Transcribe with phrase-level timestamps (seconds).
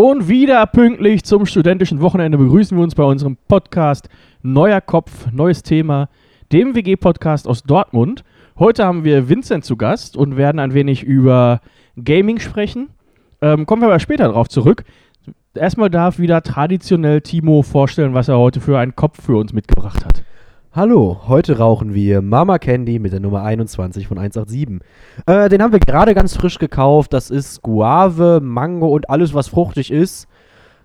[0.00, 4.08] Und wieder pünktlich zum studentischen Wochenende begrüßen wir uns bei unserem Podcast
[4.42, 6.08] Neuer Kopf, neues Thema,
[6.52, 8.22] dem WG-Podcast aus Dortmund.
[8.60, 11.60] Heute haben wir Vincent zu Gast und werden ein wenig über
[11.96, 12.90] Gaming sprechen.
[13.42, 14.84] Ähm, kommen wir aber später darauf zurück.
[15.52, 20.04] Erstmal darf wieder traditionell Timo vorstellen, was er heute für einen Kopf für uns mitgebracht
[20.04, 20.22] hat.
[20.78, 24.78] Hallo, heute rauchen wir Mama Candy mit der Nummer 21 von 187.
[25.26, 27.12] Äh, den haben wir gerade ganz frisch gekauft.
[27.12, 30.28] Das ist Guave, Mango und alles, was fruchtig ist.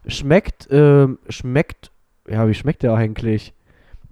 [0.08, 1.92] Schmeckt, ähm, schmeckt,
[2.28, 3.54] ja, wie schmeckt der eigentlich?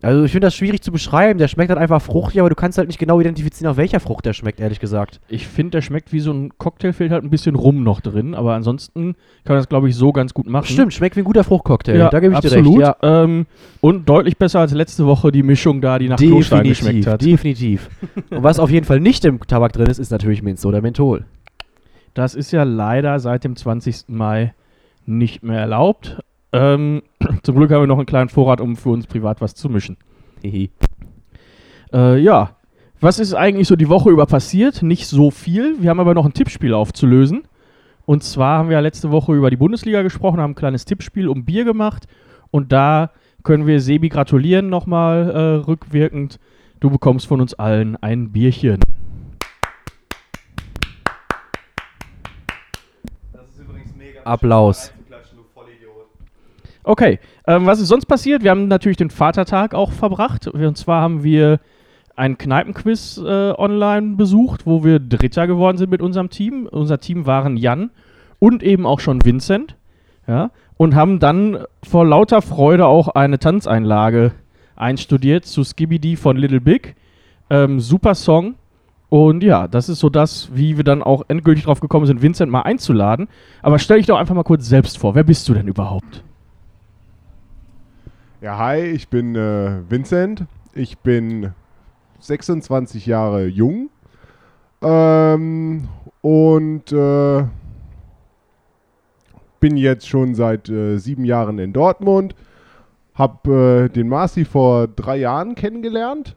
[0.02, 1.38] Also ich finde das schwierig zu beschreiben.
[1.38, 4.26] Der schmeckt halt einfach fruchtig, aber du kannst halt nicht genau identifizieren, auf welcher Frucht
[4.26, 5.20] der schmeckt, ehrlich gesagt.
[5.30, 8.34] Ich finde, der schmeckt wie so ein Cocktail, fehlt halt ein bisschen Rum noch drin,
[8.34, 10.66] aber ansonsten kann man das, glaube ich, so ganz gut machen.
[10.66, 11.98] Stimmt, schmeckt wie ein guter Fruchtcocktail.
[11.98, 12.80] Ja, da gebe ich absolut.
[12.80, 12.98] dir recht.
[13.02, 13.24] Ja.
[13.24, 13.46] Ähm,
[13.80, 17.22] und deutlich besser als letzte Woche die Mischung da, die nach Klostein geschmeckt hat.
[17.22, 17.90] definitiv.
[18.30, 21.26] und was auf jeden Fall nicht im Tabak drin ist, ist natürlich Minz oder Menthol.
[22.14, 24.06] Das ist ja leider seit dem 20.
[24.08, 24.54] Mai
[25.06, 26.20] nicht mehr erlaubt.
[26.54, 27.04] Ähm,
[27.44, 29.98] zum Glück haben wir noch einen kleinen Vorrat, um für uns privat was zu mischen.
[31.94, 32.56] Äh, ja,
[33.00, 34.84] was ist eigentlich so die Woche über passiert?
[34.84, 35.82] Nicht so viel.
[35.82, 37.44] Wir haben aber noch ein Tippspiel aufzulösen.
[38.06, 41.28] Und zwar haben wir ja letzte Woche über die Bundesliga gesprochen, haben ein kleines Tippspiel
[41.28, 42.08] um Bier gemacht.
[42.52, 43.12] Und da
[43.44, 46.40] können wir Sebi gratulieren nochmal äh, rückwirkend.
[46.80, 48.80] Du bekommst von uns allen ein Bierchen.
[54.24, 54.94] Applaus.
[56.84, 58.44] Okay, ähm, was ist sonst passiert?
[58.44, 60.48] Wir haben natürlich den Vatertag auch verbracht.
[60.48, 61.60] Und zwar haben wir
[62.16, 66.68] ein Kneipenquiz äh, online besucht, wo wir Dritter geworden sind mit unserem Team.
[66.70, 67.92] Unser Team waren Jan
[68.40, 69.76] und eben auch schon Vincent.
[70.28, 74.32] Ja, und haben dann vor lauter Freude auch eine Tanzeinlage
[74.76, 76.96] einstudiert zu Skibidi von Little Big.
[77.50, 78.56] Ähm, super Song.
[79.10, 82.52] Und ja, das ist so das, wie wir dann auch endgültig drauf gekommen sind, Vincent
[82.52, 83.28] mal einzuladen.
[83.62, 85.16] Aber stell dich doch einfach mal kurz selbst vor.
[85.16, 86.24] Wer bist du denn überhaupt?
[88.42, 90.46] Ja, hi, ich bin äh, Vincent.
[90.74, 91.54] Ich bin
[92.22, 93.92] 26 Jahre jung.
[94.82, 95.88] Ähm,
[96.22, 97.44] und äh,
[99.60, 102.34] bin jetzt schon seit äh, sieben Jahren in Dortmund.
[103.14, 106.36] Hab äh, den Marci vor drei Jahren kennengelernt.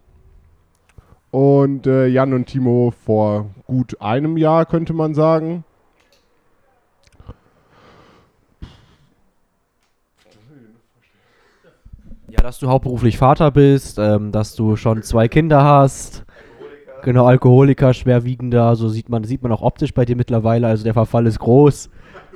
[1.31, 5.65] Und äh, Jan und Timo vor gut einem Jahr, könnte man sagen.
[12.45, 16.27] Dass du hauptberuflich Vater bist, ähm, dass du schon zwei Kinder hast.
[17.03, 20.93] Genau, Alkoholiker, schwerwiegender, so sieht man, sieht man auch optisch bei dir mittlerweile, also der
[20.93, 21.89] Verfall ist groß.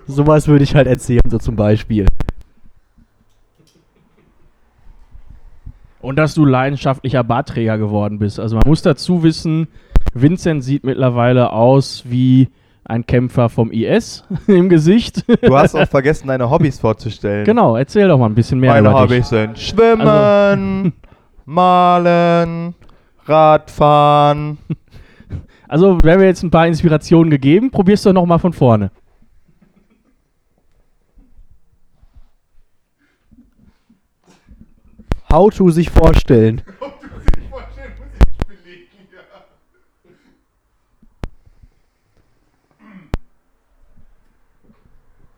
[0.07, 2.07] Sowas würde ich halt erzählen, so zum Beispiel.
[6.01, 8.41] Und dass du leidenschaftlicher Bartträger geworden bist.
[8.41, 9.69] Also man muss dazu wissen,
[10.15, 12.49] Vincent sieht mittlerweile aus wie
[12.89, 15.23] ein Kämpfer vom IS im Gesicht.
[15.43, 17.45] Du hast auch vergessen, deine Hobbys vorzustellen.
[17.45, 19.17] genau, erzähl doch mal ein bisschen mehr Meine über dich.
[19.17, 20.93] Hobbys sind Schwimmen,
[21.45, 22.75] Malen,
[23.27, 24.59] Radfahren.
[25.71, 28.91] Also, wir jetzt ein paar Inspirationen gegeben, probierst du noch mal von vorne.
[35.31, 36.63] How to sich vorstellen.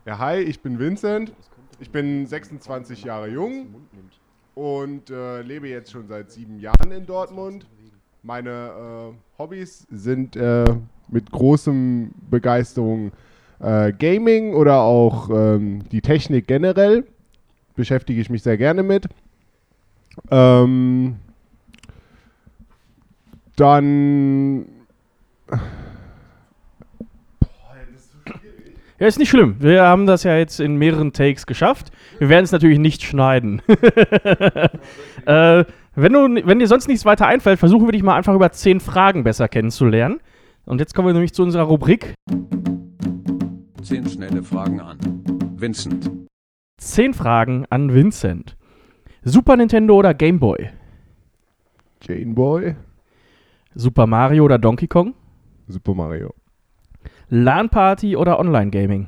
[0.03, 1.31] Ja, hi, ich bin Vincent.
[1.79, 3.67] Ich bin 26 Jahre jung
[4.55, 7.67] und äh, lebe jetzt schon seit sieben Jahren in Dortmund.
[8.23, 10.65] Meine äh, Hobbys sind äh,
[11.07, 13.11] mit großem Begeisterung
[13.59, 17.05] äh, Gaming oder auch ähm, die Technik generell.
[17.75, 19.05] Beschäftige ich mich sehr gerne mit.
[20.31, 21.17] Ähm,
[23.55, 24.65] dann
[29.01, 29.55] Ja, ist nicht schlimm.
[29.57, 31.91] Wir haben das ja jetzt in mehreren Takes geschafft.
[32.19, 33.59] Wir werden es natürlich nicht schneiden.
[35.25, 35.65] äh,
[35.95, 38.79] wenn, du, wenn dir sonst nichts weiter einfällt, versuchen wir dich mal einfach über zehn
[38.79, 40.19] Fragen besser kennenzulernen.
[40.65, 42.13] Und jetzt kommen wir nämlich zu unserer Rubrik
[43.81, 44.99] Zehn schnelle Fragen an.
[45.55, 46.11] Vincent.
[46.77, 48.55] 10 Fragen an Vincent.
[49.23, 50.69] Super Nintendo oder Game Boy?
[52.03, 52.75] Jane Boy,
[53.73, 55.15] Super Mario oder Donkey Kong?
[55.67, 56.35] Super Mario.
[57.33, 59.07] LAN-Party oder Online-Gaming?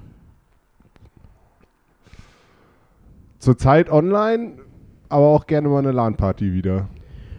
[3.38, 4.60] Zurzeit online,
[5.10, 6.88] aber auch gerne mal eine LAN-Party wieder.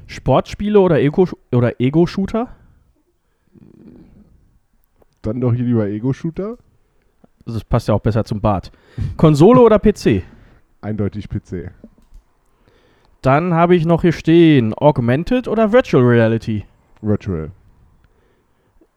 [0.07, 2.49] Sportspiele oder Ego- oder Ego-Shooter?
[5.23, 6.59] Dann doch hier lieber Ego-Shooter.
[7.47, 8.71] Das passt ja auch besser zum Bart.
[9.17, 10.23] Konsole oder PC?
[10.83, 11.71] Eindeutig PC.
[13.23, 16.67] Dann habe ich noch hier stehen Augmented oder Virtual Reality?
[17.01, 17.53] Virtual.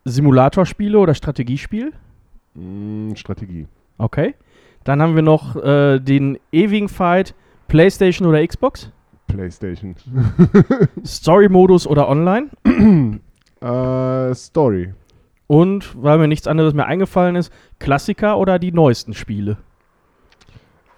[0.07, 1.93] Simulatorspiele oder Strategiespiel.
[2.55, 3.67] Mm, Strategie.
[3.97, 4.35] Okay.
[4.83, 7.35] Dann haben wir noch äh, den ewigen Fight,
[7.67, 8.91] PlayStation oder Xbox.
[9.27, 9.95] Playstation.
[11.05, 12.49] Story-Modus oder online.
[13.59, 14.93] Äh, Story.
[15.47, 19.57] Und weil mir nichts anderes mehr eingefallen ist, Klassiker oder die neuesten Spiele.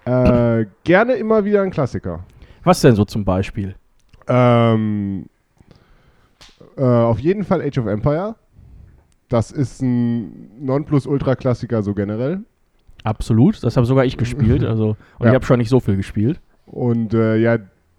[0.04, 2.24] Äh, gerne immer wieder ein Klassiker.
[2.62, 3.76] Was denn so zum Beispiel?
[4.28, 5.24] Ähm,
[6.76, 8.34] äh, auf jeden Fall Age of Empire.
[9.30, 12.40] Das ist ein Nonplusultra-Klassiker so generell.
[13.04, 13.62] Absolut.
[13.64, 14.62] Das habe sogar ich gespielt.
[14.68, 15.28] Also, und Ja.
[15.30, 16.40] ich habe schon nicht so viel gespielt.
[16.66, 17.56] Und äh, ja,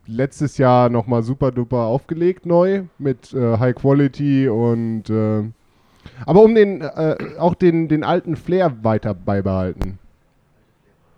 [0.08, 5.44] letztes Jahr nochmal super duper aufgelegt neu mit äh, High Quality und äh,
[6.26, 10.00] aber um den äh, auch den, den alten Flair weiter beibehalten.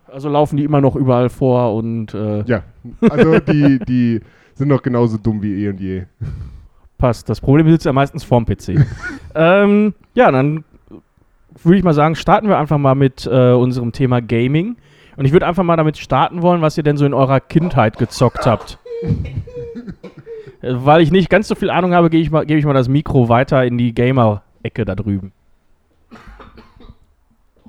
[0.06, 2.62] Also laufen die immer noch überall vor und äh, Ja,
[3.00, 4.20] also die, die
[4.54, 6.04] sind noch genauso dumm wie eh und je.
[6.98, 7.28] passt.
[7.28, 8.84] Das Problem sitzt ja meistens vorm PC.
[9.34, 10.64] ähm, ja, dann
[11.62, 14.76] würde ich mal sagen, starten wir einfach mal mit äh, unserem Thema Gaming.
[15.16, 17.98] Und ich würde einfach mal damit starten wollen, was ihr denn so in eurer Kindheit
[17.98, 18.78] gezockt habt.
[20.62, 22.88] Weil ich nicht ganz so viel Ahnung habe, gebe ich, mal- gebe ich mal das
[22.88, 25.32] Mikro weiter in die Gamer-Ecke da drüben.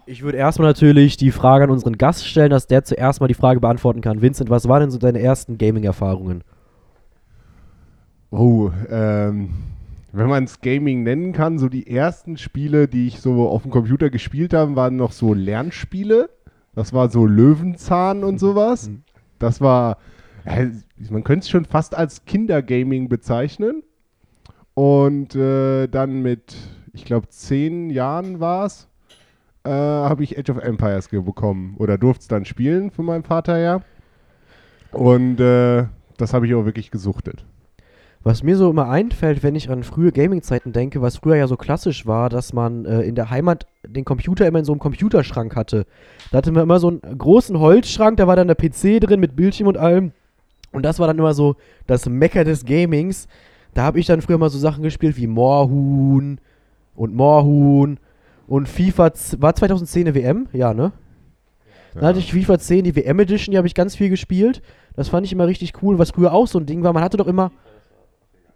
[0.07, 3.33] Ich würde erstmal natürlich die Frage an unseren Gast stellen, dass der zuerst mal die
[3.33, 4.21] Frage beantworten kann.
[4.21, 6.43] Vincent, was waren denn so deine ersten Gaming-Erfahrungen?
[8.31, 9.49] Oh, ähm,
[10.15, 13.71] wenn man es Gaming nennen kann, so die ersten Spiele, die ich so auf dem
[13.71, 16.29] Computer gespielt habe, waren noch so Lernspiele.
[16.73, 18.89] Das war so Löwenzahn und sowas.
[19.39, 19.97] Das war,
[21.09, 23.83] man könnte es schon fast als Kindergaming bezeichnen.
[24.73, 26.55] Und äh, dann mit,
[26.93, 28.87] ich glaube, zehn Jahren war es,
[29.63, 31.75] äh, habe ich Age of Empires bekommen.
[31.77, 33.81] Oder durfte es dann spielen von meinem Vater her.
[34.91, 35.85] Und äh,
[36.17, 37.45] das habe ich auch wirklich gesuchtet.
[38.25, 41.57] Was mir so immer einfällt, wenn ich an frühe Gaming-Zeiten denke, was früher ja so
[41.57, 45.55] klassisch war, dass man äh, in der Heimat den Computer immer in so einem Computerschrank
[45.55, 45.85] hatte.
[46.31, 49.35] Da hatte man immer so einen großen Holzschrank, da war dann der PC drin mit
[49.35, 50.11] Bildschirm und allem.
[50.71, 51.55] Und das war dann immer so
[51.85, 53.27] das Mecker des Gamings.
[53.75, 56.39] Da habe ich dann früher mal so Sachen gespielt wie Moorhuhn
[56.95, 57.99] und Moorhuhn
[58.47, 59.11] und FIFA.
[59.37, 60.47] War 2010 eine WM?
[60.51, 60.93] Ja, ne?
[61.93, 64.63] Dann hatte ich FIFA 10, die WM Edition, die habe ich ganz viel gespielt.
[64.95, 66.91] Das fand ich immer richtig cool, was früher auch so ein Ding war.
[66.91, 67.51] Man hatte doch immer,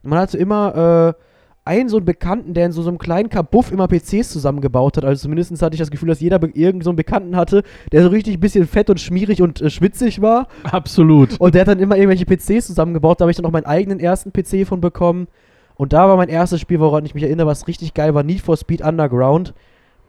[0.04, 1.24] man hatte immer äh,
[1.69, 5.06] einen so einen Bekannten, der in so, so einem kleinen Kabuff immer PCs zusammengebaut hat.
[5.06, 8.10] Also zumindest hatte ich das Gefühl, dass jeder irgend so einen Bekannten hatte, der so
[8.10, 10.48] richtig ein bisschen fett und schmierig und äh, schwitzig war.
[10.63, 11.40] Absolut.
[11.40, 13.19] Und der hat dann immer irgendwelche PCs zusammengebaut.
[13.22, 15.28] Da habe ich dann auch meinen eigenen ersten PC von bekommen.
[15.75, 18.42] Und da war mein erstes Spiel, woran ich mich erinnere, was richtig geil war, Need
[18.42, 19.54] for Speed Underground.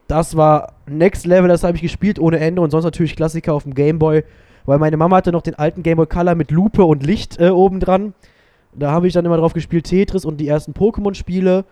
[0.07, 3.63] Das war Next Level, das habe ich gespielt ohne Ende und sonst natürlich Klassiker auf
[3.63, 4.25] dem Gameboy,
[4.65, 7.79] weil meine Mama hatte noch den alten Gameboy Color mit Lupe und Licht äh, oben
[7.79, 8.13] dran.
[8.73, 11.65] Da habe ich dann immer drauf gespielt Tetris und die ersten Pokémon-Spiele.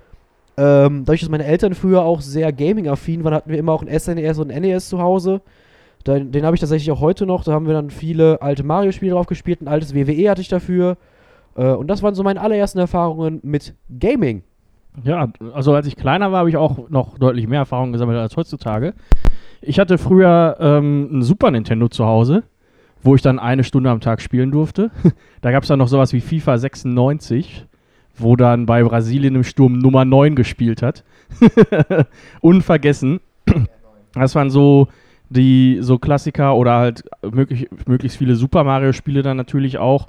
[0.58, 4.00] Ähm, dadurch, dass meine Eltern früher auch sehr Gaming-affin waren, hatten wir immer auch ein
[4.00, 5.42] SNES und ein NES zu Hause.
[6.04, 7.44] Da, den habe ich tatsächlich auch heute noch.
[7.44, 9.62] Da haben wir dann viele alte Mario-Spiele drauf gespielt.
[9.62, 10.98] Ein altes WWE hatte ich dafür.
[11.56, 14.44] Äh, und das waren so meine allerersten Erfahrungen mit Gaming.
[15.04, 18.36] Ja, also als ich kleiner war, habe ich auch noch deutlich mehr Erfahrung gesammelt als
[18.36, 18.94] heutzutage.
[19.62, 22.44] Ich hatte früher ähm, ein Super Nintendo zu Hause,
[23.04, 24.92] wo ich dann eine Stunde am Tag spielen durfte.
[25.42, 27.66] da gab es dann noch sowas wie FIFA 96,
[28.18, 31.04] wo dann bei Brasilien im Sturm Nummer 9 gespielt hat.
[32.42, 33.20] Unvergessen.
[34.14, 34.88] Das waren so
[35.30, 40.08] die so Klassiker oder halt möglich, möglichst viele Super Mario-Spiele dann natürlich auch.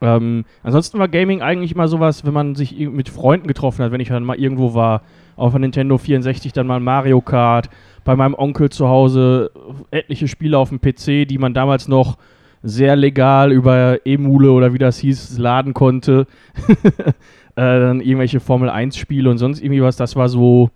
[0.00, 4.00] Ähm, ansonsten war Gaming eigentlich immer sowas, wenn man sich mit Freunden getroffen hat, wenn
[4.00, 5.02] ich dann mal irgendwo war,
[5.36, 7.70] auf der Nintendo 64 dann mal Mario Kart,
[8.04, 9.50] bei meinem Onkel zu Hause
[9.90, 12.18] etliche Spiele auf dem PC, die man damals noch
[12.62, 16.26] sehr legal über Emule oder wie das hieß, laden konnte.
[17.06, 17.12] äh,
[17.54, 20.70] dann irgendwelche Formel 1 Spiele und sonst irgendwie was, das war so,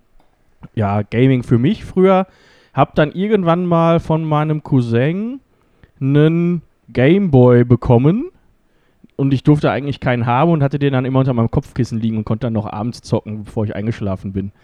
[0.75, 2.27] ja, Gaming für mich früher.
[2.75, 5.41] Hab dann irgendwann mal von meinem Cousin
[6.01, 8.31] einen Gameboy bekommen
[9.19, 12.19] und ich durfte eigentlich keinen haben und hatte den dann immer unter meinem Kopfkissen liegen
[12.19, 14.53] und konnte dann noch abends zocken, bevor ich eingeschlafen bin.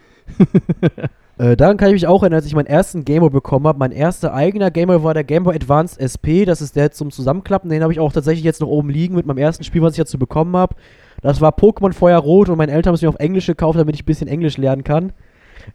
[1.37, 3.77] Äh, daran kann ich mich auch erinnern, als ich meinen ersten Gameboy bekommen habe.
[3.77, 6.45] Mein erster eigener Gameboy war der Gameboy Advance SP.
[6.45, 7.69] Das ist der zum Zusammenklappen.
[7.69, 9.97] Den habe ich auch tatsächlich jetzt noch oben liegen mit meinem ersten Spiel, was ich
[9.97, 10.77] dazu bekommen habe.
[11.21, 14.03] Das war Pokémon Feuerrot und meine Eltern haben es mir auf Englisch gekauft, damit ich
[14.03, 15.11] ein bisschen Englisch lernen kann.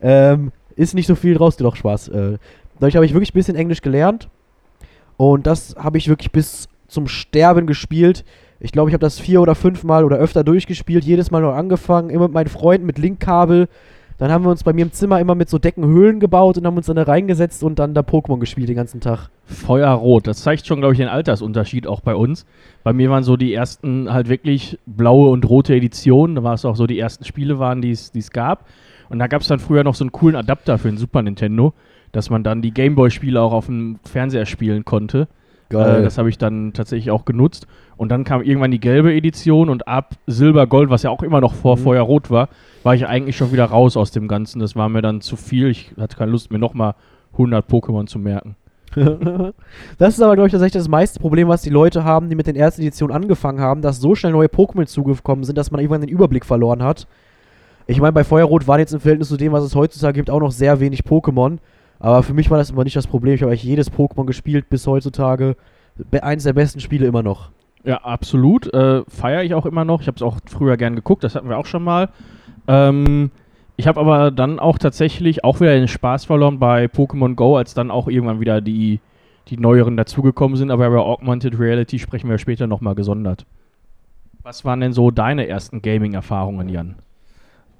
[0.00, 2.08] Ähm, ist nicht so viel draus, doch Spaß.
[2.08, 2.38] Äh,
[2.78, 4.30] dadurch habe ich wirklich ein bisschen Englisch gelernt.
[5.18, 8.24] Und das habe ich wirklich bis zum Sterben gespielt.
[8.60, 12.10] Ich glaube, ich habe das vier oder fünfmal oder öfter durchgespielt, jedes Mal noch angefangen,
[12.10, 13.68] immer mit meinen Freunden mit Linkkabel.
[14.18, 16.76] Dann haben wir uns bei mir im Zimmer immer mit so Deckenhöhlen gebaut und haben
[16.76, 19.30] uns dann da reingesetzt und dann da Pokémon gespielt den ganzen Tag.
[19.46, 22.44] Feuerrot, das zeigt schon, glaube ich, den Altersunterschied auch bei uns.
[22.84, 26.36] Bei mir waren so die ersten halt wirklich blaue und rote Editionen.
[26.36, 28.66] Da war es auch so, die ersten Spiele waren, die es gab.
[29.08, 31.72] Und da gab es dann früher noch so einen coolen Adapter für den Super Nintendo,
[32.12, 35.28] dass man dann die Gameboy-Spiele auch auf dem Fernseher spielen konnte.
[35.70, 37.66] Äh, das habe ich dann tatsächlich auch genutzt.
[37.96, 41.40] Und dann kam irgendwann die gelbe Edition und ab Silber, Gold, was ja auch immer
[41.40, 41.82] noch vor Mhm.
[41.82, 42.48] Feuerrot war,
[42.82, 44.58] war ich eigentlich schon wieder raus aus dem Ganzen.
[44.60, 45.68] Das war mir dann zu viel.
[45.68, 46.94] Ich hatte keine Lust, mir nochmal
[47.32, 48.56] 100 Pokémon zu merken.
[49.98, 52.48] das ist aber, glaube ich, tatsächlich das meiste Problem, was die Leute haben, die mit
[52.48, 56.00] den ersten Editionen angefangen haben, dass so schnell neue Pokémon zugekommen sind, dass man irgendwann
[56.00, 57.06] den Überblick verloren hat.
[57.86, 60.40] Ich meine, bei Feuerrot waren jetzt im Verhältnis zu dem, was es heutzutage gibt, auch
[60.40, 61.58] noch sehr wenig Pokémon.
[62.00, 63.34] Aber für mich war das immer nicht das Problem.
[63.34, 65.56] Ich habe eigentlich jedes Pokémon gespielt bis heutzutage.
[66.10, 67.50] Be eins der besten Spiele immer noch.
[67.84, 68.72] Ja, absolut.
[68.72, 70.00] Äh, Feiere ich auch immer noch.
[70.00, 72.08] Ich habe es auch früher gern geguckt, das hatten wir auch schon mal.
[72.66, 73.30] Ähm,
[73.76, 77.74] ich habe aber dann auch tatsächlich auch wieder den Spaß verloren bei Pokémon Go, als
[77.74, 79.00] dann auch irgendwann wieder die,
[79.48, 80.70] die neueren dazugekommen sind.
[80.70, 83.46] Aber über Augmented Reality sprechen wir später nochmal gesondert.
[84.42, 86.96] Was waren denn so deine ersten Gaming-Erfahrungen, Jan?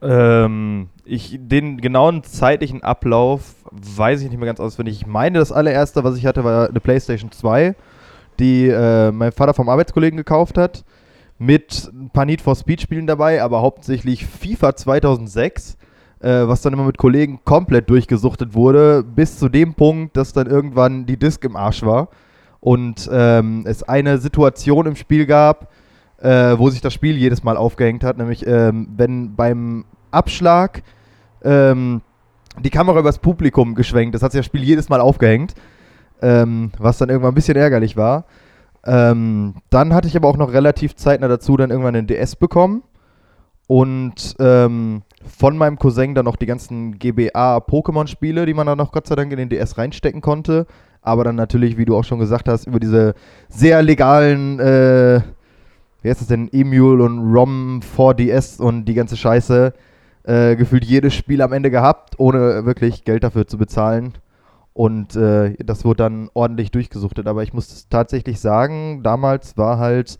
[0.02, 5.00] Ähm, ich, den genauen zeitlichen Ablauf weiß ich nicht mehr ganz auswendig.
[5.00, 7.75] Ich meine, das allererste, was ich hatte, war eine PlayStation 2,
[8.38, 10.85] die äh, mein Vater vom Arbeitskollegen gekauft hat.
[11.38, 15.78] Mit ein paar Need for Speed Spielen dabei, aber hauptsächlich FIFA 2006,
[16.21, 20.47] äh, was dann immer mit Kollegen komplett durchgesuchtet wurde, bis zu dem Punkt, dass dann
[20.47, 22.09] irgendwann die Disc im Arsch war
[22.61, 25.71] und ähm, es eine Situation im Spiel gab,
[26.20, 30.82] äh, wo sich das Spiel jedes Mal aufgehängt hat, nämlich ähm, wenn beim Abschlag
[31.42, 32.02] ähm,
[32.58, 35.54] die Kamera übers Publikum geschwenkt ist, hat sich das Spiel jedes Mal aufgehängt,
[36.20, 38.24] ähm, was dann irgendwann ein bisschen ärgerlich war.
[38.84, 42.82] Ähm, dann hatte ich aber auch noch relativ zeitnah dazu dann irgendwann einen DS bekommen
[43.66, 49.06] und ähm, von meinem Cousin dann noch die ganzen GBA-Pokémon-Spiele, die man dann noch Gott
[49.06, 50.66] sei Dank in den DS reinstecken konnte.
[51.02, 53.14] Aber dann natürlich, wie du auch schon gesagt hast, über diese
[53.48, 55.20] sehr legalen, äh,
[56.02, 59.73] wie heißt das denn, Emule und ROM 4DS und die ganze Scheiße,
[60.25, 64.14] äh, gefühlt jedes Spiel am Ende gehabt, ohne wirklich Geld dafür zu bezahlen.
[64.73, 67.26] Und äh, das wurde dann ordentlich durchgesuchtet.
[67.26, 70.19] Aber ich muss tatsächlich sagen, damals war halt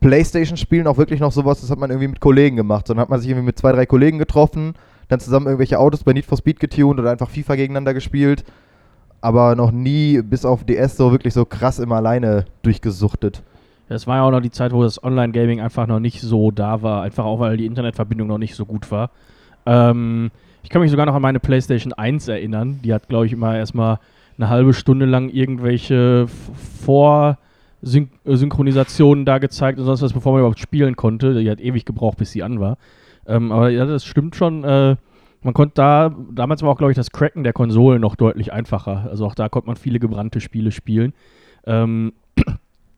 [0.00, 2.88] Playstation-Spielen auch wirklich noch sowas, das hat man irgendwie mit Kollegen gemacht.
[2.88, 4.74] Dann hat man sich irgendwie mit zwei, drei Kollegen getroffen,
[5.08, 8.44] dann zusammen irgendwelche Autos bei Need for Speed getuned oder einfach FIFA gegeneinander gespielt.
[9.20, 13.42] Aber noch nie bis auf DS so wirklich so krass immer alleine durchgesuchtet.
[13.90, 16.82] Das war ja auch noch die Zeit, wo das Online-Gaming einfach noch nicht so da
[16.82, 17.02] war.
[17.02, 19.10] Einfach auch, weil die Internetverbindung noch nicht so gut war.
[19.66, 20.30] Ähm,
[20.62, 22.78] ich kann mich sogar noch an meine PlayStation 1 erinnern.
[22.84, 23.98] Die hat, glaube ich, immer erstmal
[24.38, 26.28] eine halbe Stunde lang irgendwelche
[26.84, 31.34] Vorsynchronisationen da gezeigt und sonst was, bevor man überhaupt spielen konnte.
[31.34, 32.78] Die hat ewig gebraucht, bis sie an war.
[33.26, 34.62] Ähm, aber ja, das stimmt schon.
[34.62, 34.94] Äh,
[35.42, 39.08] man konnte da, damals war auch, glaube ich, das Cracken der Konsolen noch deutlich einfacher.
[39.10, 41.12] Also auch da konnte man viele gebrannte Spiele spielen.
[41.66, 42.12] Ähm,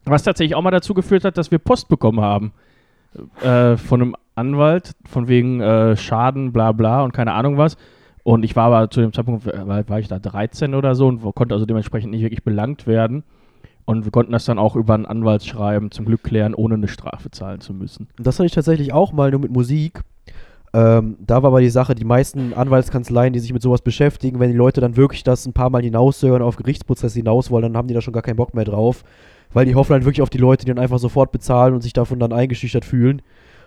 [0.05, 2.53] was tatsächlich auch mal dazu geführt hat, dass wir Post bekommen haben.
[3.41, 7.77] Äh, von einem Anwalt, von wegen äh, Schaden, bla bla und keine Ahnung was.
[8.23, 11.21] Und ich war aber zu dem Zeitpunkt, war, war ich da 13 oder so und
[11.35, 13.23] konnte also dementsprechend nicht wirklich belangt werden.
[13.85, 17.31] Und wir konnten das dann auch über ein Anwaltsschreiben zum Glück klären, ohne eine Strafe
[17.31, 18.07] zahlen zu müssen.
[18.17, 20.01] Das hatte ich tatsächlich auch mal nur mit Musik.
[20.73, 24.51] Ähm, da war aber die Sache, die meisten Anwaltskanzleien, die sich mit sowas beschäftigen, wenn
[24.51, 27.87] die Leute dann wirklich das ein paar Mal hinaushören, auf Gerichtsprozess hinaus wollen, dann haben
[27.87, 29.03] die da schon gar keinen Bock mehr drauf.
[29.53, 31.93] Weil die hoffen halt wirklich auf die Leute, die dann einfach sofort bezahlen und sich
[31.93, 33.21] davon dann eingeschüchtert fühlen.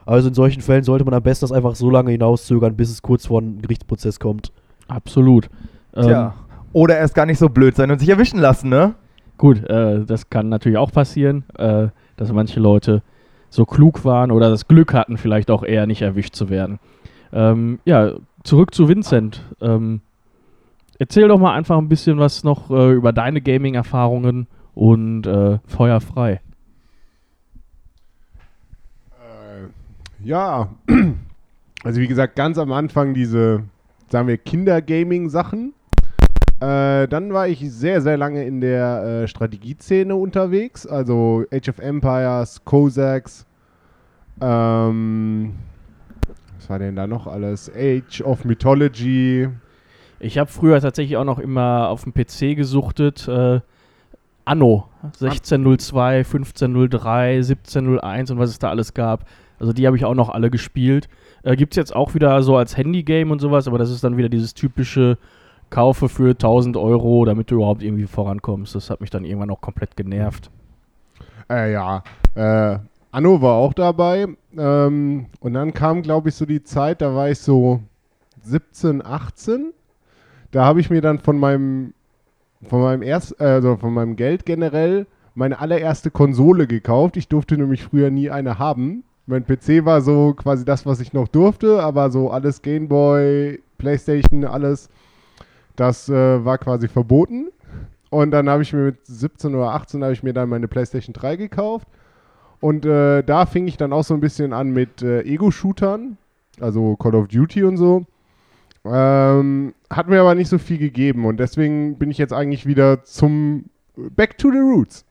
[0.04, 3.02] Also in solchen Fällen sollte man am besten das einfach so lange hinauszögern, bis es
[3.02, 4.52] kurz vor einem Gerichtsprozess kommt.
[4.88, 5.48] Absolut.
[5.94, 6.34] Ähm, Tja.
[6.72, 8.94] Oder erst gar nicht so blöd sein und sich erwischen lassen, ne?
[9.38, 13.02] Gut, äh, das kann natürlich auch passieren, äh, dass manche Leute
[13.50, 16.78] so klug waren oder das Glück hatten, vielleicht auch eher nicht erwischt zu werden.
[17.32, 18.12] Ähm, ja,
[18.44, 19.42] zurück zu Vincent.
[19.60, 20.00] Ähm,
[20.98, 26.00] erzähl doch mal einfach ein bisschen was noch äh, über deine Gaming-Erfahrungen und äh, Feuer
[26.00, 26.40] frei.
[29.10, 29.66] Äh,
[30.24, 30.68] ja,
[31.82, 33.64] also wie gesagt, ganz am Anfang diese,
[34.08, 35.72] sagen wir, Kinder-Gaming-Sachen.
[36.60, 41.78] Äh, dann war ich sehr, sehr lange in der äh, Strategieszene unterwegs, also Age of
[41.78, 43.46] Empires, Cossacks,
[44.40, 45.54] ähm,
[46.58, 47.70] was war denn da noch alles?
[47.74, 49.48] Age of Mythology.
[50.20, 53.26] Ich habe früher tatsächlich auch noch immer auf dem PC gesuchtet.
[53.28, 53.60] Äh,
[54.46, 59.26] Anno 1602, 1503, 1701 und was es da alles gab.
[59.58, 61.08] Also die habe ich auch noch alle gespielt.
[61.42, 64.16] Äh, Gibt es jetzt auch wieder so als Handy-Game und sowas, aber das ist dann
[64.16, 65.18] wieder dieses typische
[65.70, 68.74] Kaufe für 1000 Euro, damit du überhaupt irgendwie vorankommst.
[68.74, 70.50] Das hat mich dann irgendwann auch komplett genervt.
[71.50, 72.02] Äh, ja,
[72.34, 72.78] äh,
[73.10, 74.26] Anno war auch dabei.
[74.56, 77.80] Ähm, und dann kam, glaube ich, so die Zeit, da war ich so
[78.42, 79.72] 17, 18.
[80.50, 81.94] Da habe ich mir dann von meinem,
[82.68, 87.16] von meinem erst, also von meinem Geld generell meine allererste Konsole gekauft.
[87.16, 89.04] Ich durfte nämlich früher nie eine haben.
[89.26, 94.44] Mein PC war so quasi das, was ich noch durfte, aber so alles Gameboy, Playstation,
[94.44, 94.88] alles,
[95.74, 97.48] das äh, war quasi verboten.
[98.10, 101.12] Und dann habe ich mir mit 17 oder 18 habe ich mir dann meine PlayStation
[101.12, 101.88] 3 gekauft.
[102.60, 106.16] Und äh, da fing ich dann auch so ein bisschen an mit äh, Ego-Shootern,
[106.60, 108.06] also Call of Duty und so.
[108.92, 113.04] Ähm, hat mir aber nicht so viel gegeben und deswegen bin ich jetzt eigentlich wieder
[113.04, 113.66] zum
[113.96, 115.04] Back to the Roots.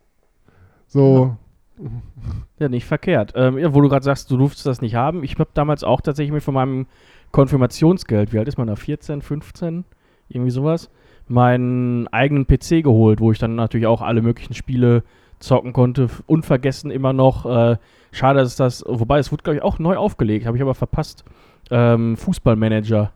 [0.87, 1.35] So,
[2.59, 3.33] Ja, nicht verkehrt.
[3.35, 5.23] Ähm, ja, wo du gerade sagst, du durftest das nicht haben.
[5.23, 6.87] Ich habe damals auch tatsächlich mir von meinem
[7.31, 8.75] Konfirmationsgeld, wie alt ist man da?
[8.75, 9.83] 14, 15?
[10.29, 10.89] Irgendwie sowas.
[11.27, 15.03] Meinen eigenen PC geholt, wo ich dann natürlich auch alle möglichen Spiele
[15.39, 16.07] zocken konnte.
[16.27, 17.45] Unvergessen immer noch.
[17.45, 17.77] Äh,
[18.11, 21.25] schade, dass das, wobei es wurde, glaube ich, auch neu aufgelegt, habe ich aber verpasst.
[21.71, 23.11] Ähm, Fußballmanager.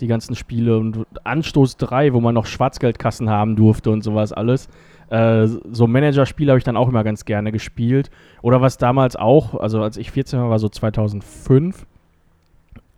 [0.00, 4.68] Die ganzen Spiele und Anstoß 3, wo man noch Schwarzgeldkassen haben durfte und sowas alles.
[5.08, 8.10] Äh, so Managerspiele habe ich dann auch immer ganz gerne gespielt.
[8.42, 11.86] Oder was damals auch, also als ich 14 war, war so 2005.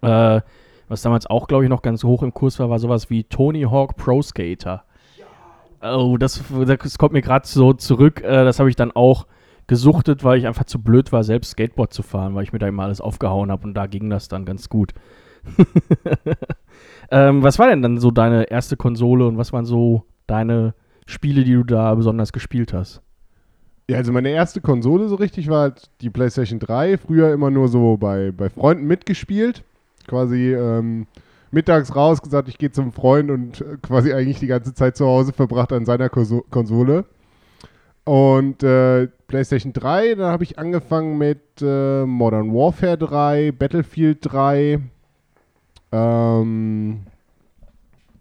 [0.02, 0.40] Äh,
[0.88, 3.62] was damals auch, glaube ich, noch ganz hoch im Kurs war, war sowas wie Tony
[3.62, 4.84] Hawk Pro Skater.
[5.82, 8.22] Oh, das, das kommt mir gerade so zurück.
[8.22, 9.26] Äh, das habe ich dann auch
[9.66, 12.68] gesuchtet, weil ich einfach zu blöd war, selbst Skateboard zu fahren, weil ich mir da
[12.68, 14.92] immer alles aufgehauen habe und da ging das dann ganz gut.
[17.10, 20.74] ähm, was war denn dann so deine erste Konsole und was waren so deine
[21.06, 23.02] Spiele, die du da besonders gespielt hast?
[23.88, 26.98] Ja, also meine erste Konsole so richtig war halt die PlayStation 3.
[26.98, 29.62] Früher immer nur so bei, bei Freunden mitgespielt.
[30.08, 31.06] Quasi ähm,
[31.52, 35.06] mittags raus, gesagt, ich gehe zum Freund und äh, quasi eigentlich die ganze Zeit zu
[35.06, 37.04] Hause verbracht an seiner Konso Konsole.
[38.04, 44.80] Und äh, PlayStation 3, da habe ich angefangen mit äh, Modern Warfare 3, Battlefield 3.
[45.96, 47.06] Ähm,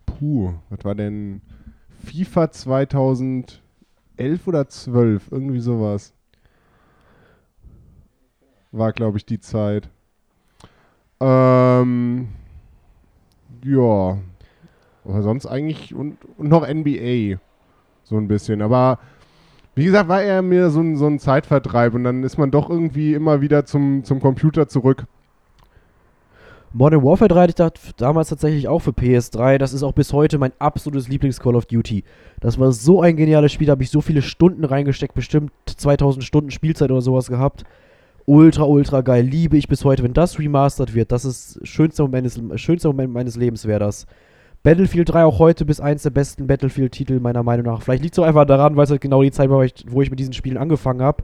[0.05, 1.41] puh, was war denn?
[2.05, 3.59] FIFA 2011
[4.45, 6.13] oder 12, irgendwie sowas.
[8.71, 9.89] War, glaube ich, die Zeit.
[11.19, 12.29] Ähm,
[13.63, 14.19] ja.
[15.03, 17.39] Aber sonst eigentlich und, und noch NBA.
[18.03, 18.61] So ein bisschen.
[18.61, 18.99] Aber
[19.75, 22.69] wie gesagt, war er mir so ein, so ein Zeitvertreib und dann ist man doch
[22.69, 25.05] irgendwie immer wieder zum, zum Computer zurück.
[26.77, 29.57] Modern Warfare 3 hatte ich da damals tatsächlich auch für PS3.
[29.57, 32.03] Das ist auch bis heute mein absolutes Lieblings-Call of Duty.
[32.41, 36.25] Das war so ein geniales Spiel, da habe ich so viele Stunden reingesteckt, bestimmt 2000
[36.25, 37.63] Stunden Spielzeit oder sowas gehabt.
[38.25, 39.23] Ultra, ultra geil.
[39.23, 40.03] Liebe ich bis heute.
[40.03, 44.05] Wenn das remastered wird, das ist schönster Moment, des, schönster Moment meines Lebens wäre das.
[44.61, 47.83] Battlefield 3 auch heute bis eins der besten Battlefield-Titel meiner Meinung nach.
[47.83, 49.85] Vielleicht liegt es auch einfach daran, weil es halt genau die Zeit war, wo ich,
[49.87, 51.23] wo ich mit diesen Spielen angefangen habe.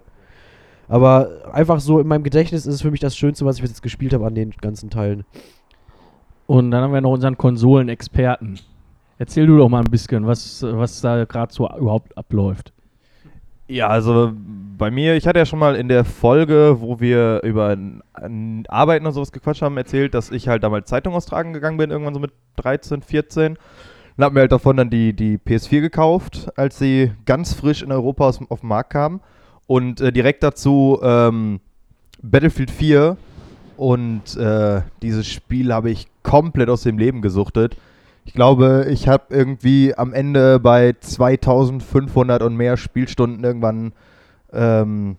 [0.91, 3.71] Aber einfach so in meinem Gedächtnis ist es für mich das Schönste, was ich bis
[3.71, 5.23] jetzt gespielt habe an den ganzen Teilen.
[6.47, 8.59] Und dann haben wir noch unseren Konsolenexperten.
[9.17, 12.73] Erzähl du doch mal ein bisschen, was, was da gerade so überhaupt abläuft.
[13.69, 17.77] Ja, also bei mir, ich hatte ja schon mal in der Folge, wo wir über
[18.67, 22.15] Arbeiten und sowas gequatscht haben, erzählt, dass ich halt damals Zeitung austragen gegangen bin, irgendwann
[22.15, 23.57] so mit 13, 14.
[24.17, 27.93] Und hab mir halt davon dann die, die PS4 gekauft, als sie ganz frisch in
[27.93, 29.21] Europa aus, auf den Markt kam.
[29.71, 31.61] Und äh, direkt dazu ähm,
[32.21, 33.15] Battlefield 4.
[33.77, 37.77] Und äh, dieses Spiel habe ich komplett aus dem Leben gesuchtet.
[38.25, 43.93] Ich glaube, ich habe irgendwie am Ende bei 2500 und mehr Spielstunden irgendwann
[44.51, 45.15] ähm,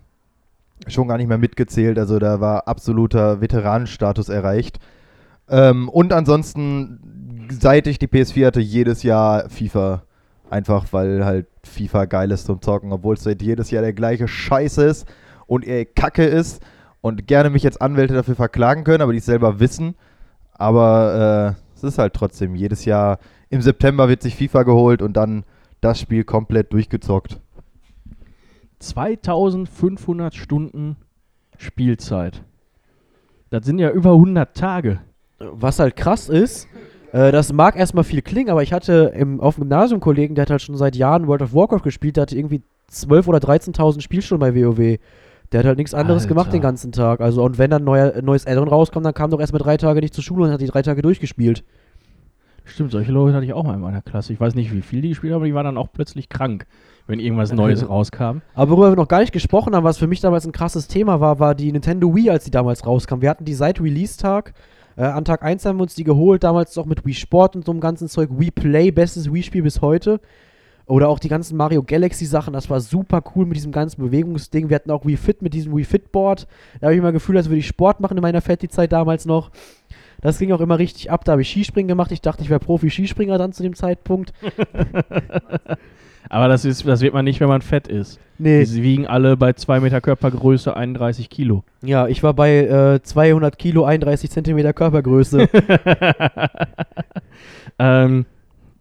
[0.85, 1.97] schon gar nicht mehr mitgezählt.
[1.97, 4.77] Also da war absoluter Veteranenstatus erreicht.
[5.49, 10.03] Ähm, und ansonsten, seit ich die PS4 hatte, jedes Jahr FIFA.
[10.53, 14.27] Einfach weil halt FIFA geil ist zum Zocken, obwohl es halt jedes Jahr der gleiche
[14.27, 15.11] Scheiß ist
[15.47, 16.61] und er Kacke ist
[17.01, 19.95] und gerne mich jetzt Anwälte dafür verklagen können, aber die es selber wissen.
[20.51, 23.17] Aber äh, es ist halt trotzdem jedes Jahr
[23.49, 25.43] im September wird sich FIFA geholt und dann
[25.81, 27.39] das Spiel komplett durchgezockt.
[28.77, 30.97] 2500 Stunden
[31.57, 32.43] Spielzeit.
[33.49, 34.99] Das sind ja über 100 Tage.
[35.39, 36.67] Was halt krass ist,
[37.13, 40.33] äh, das mag erstmal viel klingen, aber ich hatte im, auf dem Gymnasium einen Kollegen,
[40.33, 43.37] der hat halt schon seit Jahren World of Warcraft gespielt, der hatte irgendwie 12.000 oder
[43.37, 44.97] 13.000 Spielstunden bei WoW.
[45.51, 46.33] Der hat halt nichts anderes Alter.
[46.33, 47.21] gemacht den ganzen Tag.
[47.21, 50.15] Also, und wenn dann neuer, neues Addon rauskommt, dann kam doch erstmal drei Tage nicht
[50.15, 51.63] zur Schule und hat die drei Tage durchgespielt.
[52.65, 54.33] Stimmt, solche Leute hatte ich auch mal in meiner Klasse.
[54.33, 56.65] Ich weiß nicht, wie viel die gespielt haben, aber die waren dann auch plötzlich krank,
[57.05, 58.41] wenn irgendwas Neues rauskam.
[58.55, 61.19] Aber worüber wir noch gar nicht gesprochen haben, was für mich damals ein krasses Thema
[61.19, 63.21] war, war die Nintendo Wii, als die damals rauskam.
[63.21, 64.53] Wir hatten die seit Release-Tag.
[64.95, 67.65] Äh, an Tag 1 haben wir uns die geholt, damals auch mit Wii Sport und
[67.65, 68.29] so einem ganzen Zeug.
[68.31, 70.19] Wii Play, bestes Wii-Spiel bis heute.
[70.85, 74.69] Oder auch die ganzen Mario Galaxy Sachen, das war super cool mit diesem ganzen Bewegungsding.
[74.69, 76.45] Wir hatten auch Wii Fit mit diesem Wii Fit Board.
[76.81, 79.49] Da habe ich immer Gefühl, als würde ich Sport machen in meiner Fetti-Zeit damals noch.
[80.23, 81.25] Das ging auch immer richtig ab.
[81.25, 82.11] Da habe ich Skispringen gemacht.
[82.11, 84.33] Ich dachte, ich wäre Profi-Skispringer dann zu dem Zeitpunkt.
[86.29, 88.19] Aber das, ist, das wird man nicht, wenn man fett ist.
[88.39, 91.63] Nee, Sie wiegen alle bei 2 Meter Körpergröße 31 Kilo.
[91.81, 95.47] ja, ich war bei äh, 200 Kilo, 31 Zentimeter Körpergröße.
[97.79, 98.25] ähm,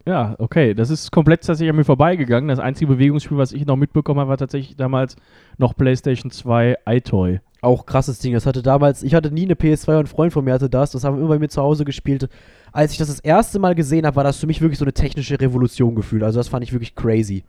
[0.07, 0.75] ja, okay.
[0.75, 2.49] Das ist komplett tatsächlich an mir vorbeigegangen.
[2.49, 5.17] Das einzige Bewegungsspiel, was ich noch mitbekommen habe, war tatsächlich damals
[5.59, 7.41] noch PlayStation 2 iToy.
[7.61, 8.33] auch krasses Ding.
[8.33, 10.91] Das hatte damals, ich hatte nie eine PS2 und ein Freund von mir hatte das.
[10.91, 12.29] Das haben wir immer bei mir zu Hause gespielt.
[12.73, 14.93] Als ich das das erste Mal gesehen habe, war das für mich wirklich so eine
[14.93, 16.23] technische Revolution gefühlt.
[16.25, 17.45] Also das fand ich wirklich crazy.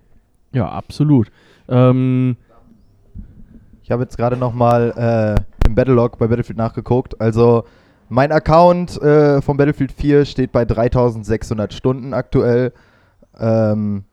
[0.52, 1.32] Ja, absolut.
[1.68, 2.36] Ähm,
[3.82, 4.94] Ich habe jetzt gerade nochmal
[5.36, 7.20] äh, im Battlelog bei Battlefield nachgeguckt.
[7.20, 7.64] Also
[8.14, 12.72] mein Account äh, von Battlefield 4 steht bei 3600 Stunden aktuell.
[13.40, 14.04] Ähm,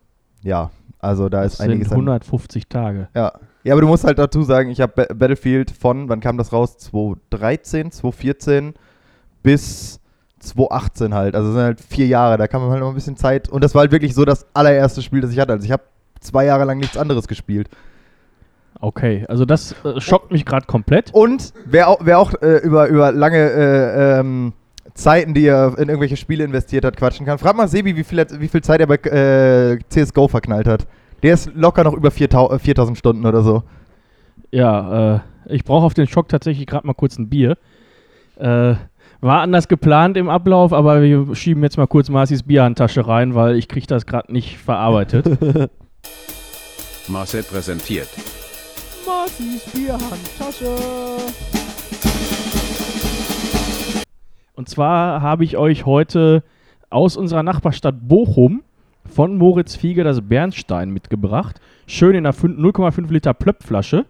[0.43, 3.09] ja, also da das ist einiges sind an 150 Tage.
[3.15, 3.33] Ja.
[3.63, 6.53] ja, aber du musst halt dazu sagen, ich habe Ba- Battlefield von, wann kam das
[6.53, 6.79] raus?
[6.79, 8.75] 2013, 2014
[9.43, 10.01] bis
[10.39, 11.35] 2018 halt.
[11.35, 13.51] Also sind halt vier Jahre, da kann man halt noch ein bisschen Zeit.
[13.51, 15.53] Und das war halt wirklich so das allererste Spiel, das ich hatte.
[15.53, 15.83] Also ich habe
[16.21, 17.69] zwei Jahre lang nichts anderes gespielt.
[18.81, 21.13] Okay, also das äh, schockt mich gerade komplett.
[21.13, 24.55] Und wer auch, wer auch äh, über, über lange äh, ähm,
[24.95, 27.39] Zeiten, die er in irgendwelche Spiele investiert hat, quatschen kann.
[27.39, 30.87] Frag mal Sebi, wie viel, wie viel Zeit er bei äh, CSGO verknallt hat.
[31.23, 33.63] Der ist locker noch über 4000 äh, 4000 Stunden oder so.
[34.51, 37.57] Ja, äh, ich brauche auf den Schock tatsächlich gerade mal kurz ein Bier.
[38.37, 38.75] Äh,
[39.21, 43.57] war anders geplant im Ablauf, aber wir schieben jetzt mal kurz Marcis Bierhandtasche rein, weil
[43.57, 45.27] ich kriege das gerade nicht verarbeitet.
[47.09, 48.09] Marcel präsentiert.
[49.11, 50.77] Marcis Bierhandtasche.
[54.55, 56.45] Und zwar habe ich euch heute
[56.91, 58.63] aus unserer Nachbarstadt Bochum
[59.13, 61.61] von Moritz Fiege das Bernstein mitgebracht.
[61.89, 64.07] Schön in einer fün- 0,5 Liter Plöppflasche.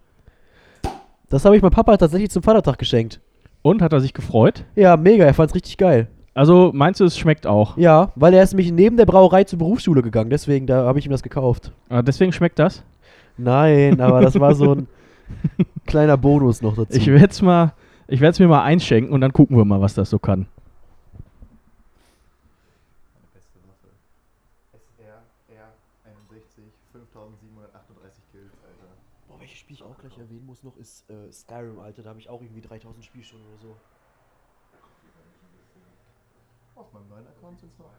[1.30, 3.20] Das habe ich meinem Papa tatsächlich zum Vatertag geschenkt.
[3.62, 4.64] Und hat er sich gefreut?
[4.76, 6.08] Ja, mega, er fand's richtig geil.
[6.34, 7.76] Also meinst du, es schmeckt auch?
[7.78, 11.06] Ja, weil er ist nämlich neben der Brauerei zur Berufsschule gegangen, deswegen da habe ich
[11.06, 11.72] ihm das gekauft.
[11.88, 12.84] Ah, deswegen schmeckt das?
[13.36, 14.88] Nein, aber das war so ein
[15.86, 16.96] kleiner Bonus noch dazu.
[16.96, 17.72] Ich werde es mal,
[18.08, 20.46] ich werde es mir mal einschenken und dann gucken wir mal, was das so kann.
[29.28, 32.02] Boah, welches Spiel ich auch gleich erwähnen muss noch, ist äh, Skyrim, Alter.
[32.02, 33.76] Da habe ich auch irgendwie 3000 Spielstunden oder so.
[36.74, 37.92] Auf meinem neuen Account sind es noch.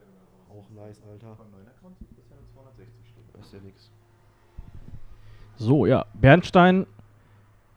[0.50, 1.36] Auch nice, Alter.
[1.38, 3.30] meinem neuen Account sind bisher nur 260 Stunden.
[3.32, 3.90] Das ist ja nix.
[5.56, 6.86] So, ja, Bernstein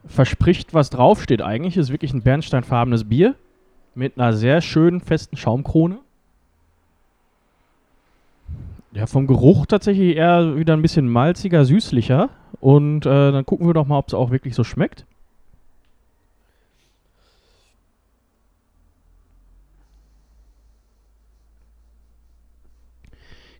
[0.07, 1.77] verspricht, was draufsteht eigentlich.
[1.77, 3.35] Ist wirklich ein bernsteinfarbenes Bier
[3.95, 5.99] mit einer sehr schönen festen Schaumkrone.
[8.91, 12.29] Ja, vom Geruch tatsächlich eher wieder ein bisschen malziger, süßlicher.
[12.61, 15.05] Und äh, dann gucken wir doch mal, ob es auch wirklich so schmeckt.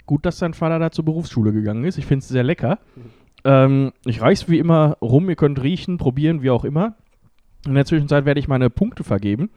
[0.05, 1.97] Gut, dass dein Vater da zur Berufsschule gegangen ist.
[1.97, 2.77] Ich finde es sehr lecker.
[3.45, 5.29] Ähm, ich reich's wie immer rum.
[5.29, 6.95] Ihr könnt riechen, probieren, wie auch immer.
[7.65, 9.49] In der Zwischenzeit werde ich meine Punkte vergeben.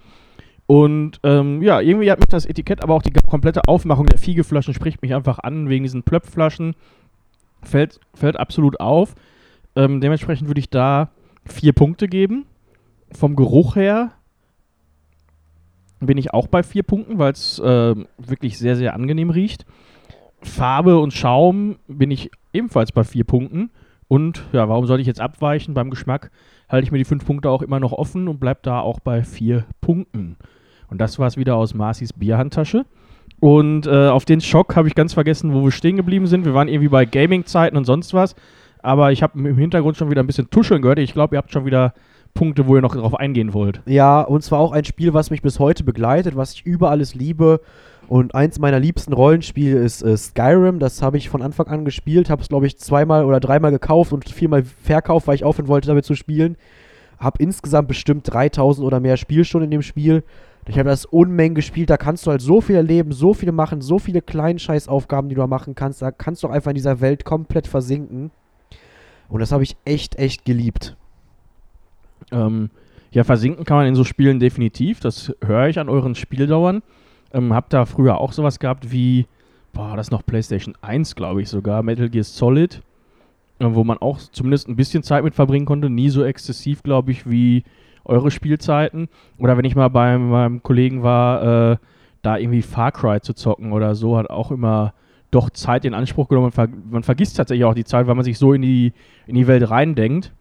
[0.66, 4.74] Und ähm, ja, irgendwie hat mich das Etikett, aber auch die komplette Aufmachung der Fiegeflaschen
[4.74, 6.76] spricht mich einfach an, wegen diesen Plöpfflaschen.
[7.62, 9.14] Fällt, fällt absolut auf.
[9.74, 11.10] Ähm, dementsprechend würde ich da
[11.46, 12.44] vier Punkte geben.
[13.10, 14.12] Vom Geruch her
[16.00, 19.64] bin ich auch bei vier Punkten, weil es äh, wirklich sehr, sehr angenehm riecht.
[20.42, 23.70] Farbe und Schaum bin ich ebenfalls bei vier Punkten.
[24.08, 25.74] Und ja, warum sollte ich jetzt abweichen?
[25.74, 26.30] Beim Geschmack
[26.68, 29.22] halte ich mir die fünf Punkte auch immer noch offen und bleibe da auch bei
[29.22, 30.36] vier Punkten.
[30.88, 32.86] Und das war es wieder aus Marcis Bierhandtasche.
[33.40, 36.44] Und äh, auf den Schock habe ich ganz vergessen, wo wir stehen geblieben sind.
[36.44, 38.34] Wir waren irgendwie bei Gaming-Zeiten und sonst was.
[38.82, 40.98] Aber ich habe im Hintergrund schon wieder ein bisschen Tuscheln gehört.
[40.98, 41.94] Ich glaube, ihr habt schon wieder
[42.34, 43.82] Punkte, wo ihr noch drauf eingehen wollt.
[43.86, 47.14] Ja, und zwar auch ein Spiel, was mich bis heute begleitet, was ich über alles
[47.14, 47.60] liebe.
[48.08, 50.78] Und eins meiner liebsten Rollenspiele ist äh, Skyrim.
[50.78, 52.30] Das habe ich von Anfang an gespielt.
[52.30, 55.88] Habe es, glaube ich, zweimal oder dreimal gekauft und viermal verkauft, weil ich aufhören wollte,
[55.88, 56.56] damit zu spielen.
[57.18, 60.24] Habe insgesamt bestimmt 3000 oder mehr Spielstunden in dem Spiel.
[60.66, 61.90] Ich habe das Unmengen gespielt.
[61.90, 65.34] Da kannst du halt so viel erleben, so viele machen, so viele kleine Scheißaufgaben, die
[65.34, 66.00] du da machen kannst.
[66.00, 68.30] Da kannst du einfach in dieser Welt komplett versinken.
[69.28, 70.96] Und das habe ich echt, echt geliebt.
[72.32, 72.70] Ähm,
[73.10, 75.00] ja, versinken kann man in so Spielen definitiv.
[75.00, 76.82] Das höre ich an euren Spieldauern.
[77.32, 79.26] Ähm, hab da früher auch sowas gehabt wie,
[79.72, 82.82] boah, das noch PlayStation 1, glaube ich sogar, Metal Gear Solid,
[83.58, 85.90] äh, wo man auch zumindest ein bisschen Zeit mit verbringen konnte.
[85.90, 87.64] Nie so exzessiv, glaube ich, wie
[88.04, 89.08] eure Spielzeiten.
[89.36, 91.76] Oder wenn ich mal bei meinem Kollegen war, äh,
[92.22, 94.94] da irgendwie Far Cry zu zocken oder so, hat auch immer
[95.30, 96.46] doch Zeit in Anspruch genommen.
[96.46, 98.92] Man, ver man vergisst tatsächlich auch die Zeit, weil man sich so in die,
[99.26, 100.32] in die Welt reindenkt.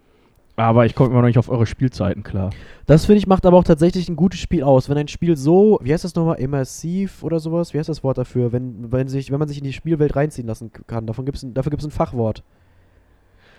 [0.59, 2.49] Aber ich komme immer noch nicht auf eure Spielzeiten klar.
[2.87, 4.89] Das finde ich macht aber auch tatsächlich ein gutes Spiel aus.
[4.89, 7.75] Wenn ein Spiel so, wie heißt das nochmal, immersiv oder sowas?
[7.75, 8.51] Wie heißt das Wort dafür?
[8.51, 11.05] Wenn, wenn, sich, wenn man sich in die Spielwelt reinziehen lassen kann.
[11.05, 12.43] Davon gibt's ein, dafür gibt es ein Fachwort.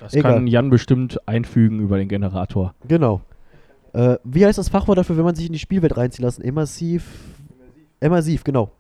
[0.01, 0.35] Das Egal.
[0.35, 2.75] kann Jan bestimmt einfügen über den Generator.
[2.89, 3.21] Genau.
[3.93, 6.43] Äh, wie heißt das Fachwort dafür, wenn man sich in die Spielwelt reinziehen lassen?
[6.43, 7.05] Immersiv.
[8.01, 8.73] Immersiv, genau.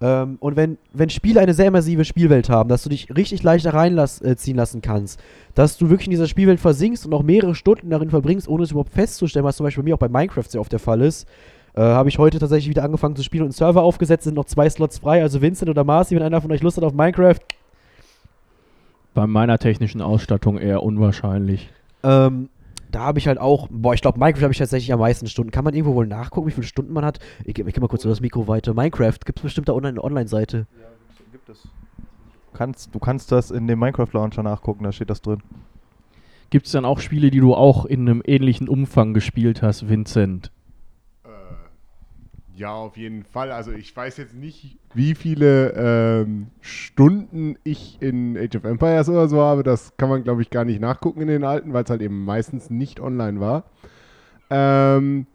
[0.00, 3.66] Ähm, und wenn, wenn Spiele eine sehr immersive Spielwelt haben, dass du dich richtig leicht
[3.66, 5.20] reinziehen äh, lassen kannst,
[5.54, 8.70] dass du wirklich in dieser Spielwelt versinkst und auch mehrere Stunden darin verbringst, ohne es
[8.70, 11.28] überhaupt festzustellen, was zum Beispiel bei mir auch bei Minecraft sehr oft der Fall ist,
[11.74, 14.46] äh, habe ich heute tatsächlich wieder angefangen zu spielen und einen Server aufgesetzt, sind noch
[14.46, 17.40] zwei Slots frei, also Vincent oder Marci, wenn einer von euch Lust hat auf Minecraft,
[19.14, 21.70] Bei meiner technischen Ausstattung eher unwahrscheinlich.
[22.02, 22.48] Ähm,
[22.94, 25.50] da habe ich halt auch, boah, ich glaube, Minecraft habe ich tatsächlich am meisten Stunden.
[25.50, 27.18] Kann man irgendwo wohl nachgucken, wie viele Stunden man hat?
[27.44, 28.72] Ich, ich geh mal kurz so das Mikro weiter.
[28.72, 30.66] Minecraft, gibt es bestimmt da online eine Online-Seite.
[31.32, 31.68] Gibt es.
[32.52, 35.42] Kannst, du kannst das in dem Minecraft-Launcher nachgucken, da steht das drin.
[36.50, 40.52] Gibt es dann auch Spiele, die du auch in einem ähnlichen Umfang gespielt hast, Vincent?
[42.54, 43.52] Äh, ja, auf jeden Fall.
[43.52, 49.28] Also ich weiß jetzt nicht, wie viele ähm, Stunden ich in Age of Empires oder
[49.28, 49.62] so habe.
[49.62, 52.24] Das kann man, glaube ich, gar nicht nachgucken in den alten, weil es halt eben
[52.24, 53.64] meistens nicht online war.
[54.50, 55.26] Ähm,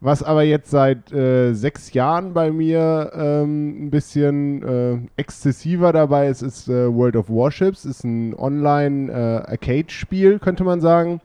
[0.00, 6.28] was aber jetzt seit äh, sechs Jahren bei mir ähm, ein bisschen äh, exzessiver dabei
[6.28, 7.86] ist, ist äh, World of Warships.
[7.86, 11.22] Ist ein Online-Arcade-Spiel, könnte man sagen.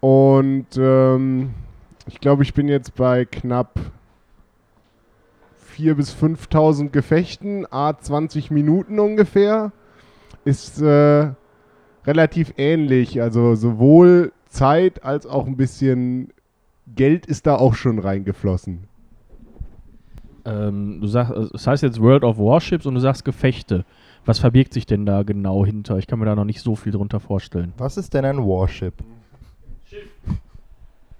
[0.00, 1.50] Und ähm,
[2.06, 3.78] ich glaube, ich bin jetzt bei knapp
[5.76, 9.72] 4.000 bis 5.000 Gefechten, a 20 Minuten ungefähr.
[10.44, 11.32] Ist äh,
[12.06, 13.20] relativ ähnlich.
[13.22, 16.32] Also sowohl Zeit als auch ein bisschen
[16.86, 18.84] Geld ist da auch schon reingeflossen.
[20.44, 23.84] Ähm, du sagst, äh, es heißt jetzt World of Warships und du sagst Gefechte.
[24.26, 25.98] Was verbirgt sich denn da genau hinter?
[25.98, 27.72] Ich kann mir da noch nicht so viel drunter vorstellen.
[27.78, 28.94] Was ist denn ein Warship?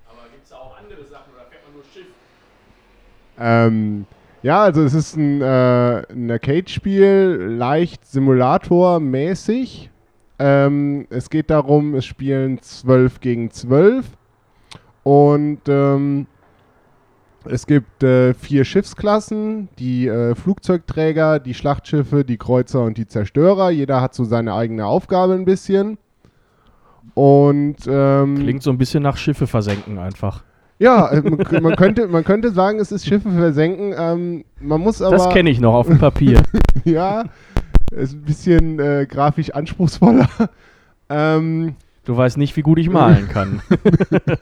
[0.07, 2.07] Aber gibt es da auch andere Sachen oder fährt man nur Schiff?
[3.39, 4.07] Ähm,
[4.45, 9.89] ja, also es ist ein, äh, ein Arcade-Spiel, leicht Simulator-mäßig.
[10.39, 14.05] Ähm, es geht darum, es spielen 12 gegen 12
[15.03, 16.27] und ähm,
[17.47, 23.71] es gibt äh, vier Schiffsklassen, die äh, Flugzeugträger, die Schlachtschiffe, die Kreuzer und die Zerstörer.
[23.71, 25.97] Jeder hat so seine eigene Aufgabe ein bisschen.
[27.15, 30.45] Und ähm, Klingt so ein bisschen nach Schiffe versenken einfach.
[30.79, 33.95] Ja, äh, man, man, könnte, man könnte sagen, es ist Schiffe versenken.
[33.97, 36.43] Ähm, man muss aber das kenne ich noch auf dem Papier.
[36.85, 37.25] ja,
[37.91, 40.29] ist ein bisschen äh, grafisch anspruchsvoller.
[41.09, 43.63] ähm, Du weißt nicht, wie gut ich malen kann.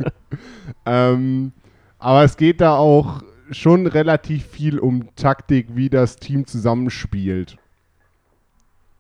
[0.87, 1.53] ähm,
[1.99, 7.57] aber es geht da auch schon relativ viel um Taktik, wie das Team zusammenspielt.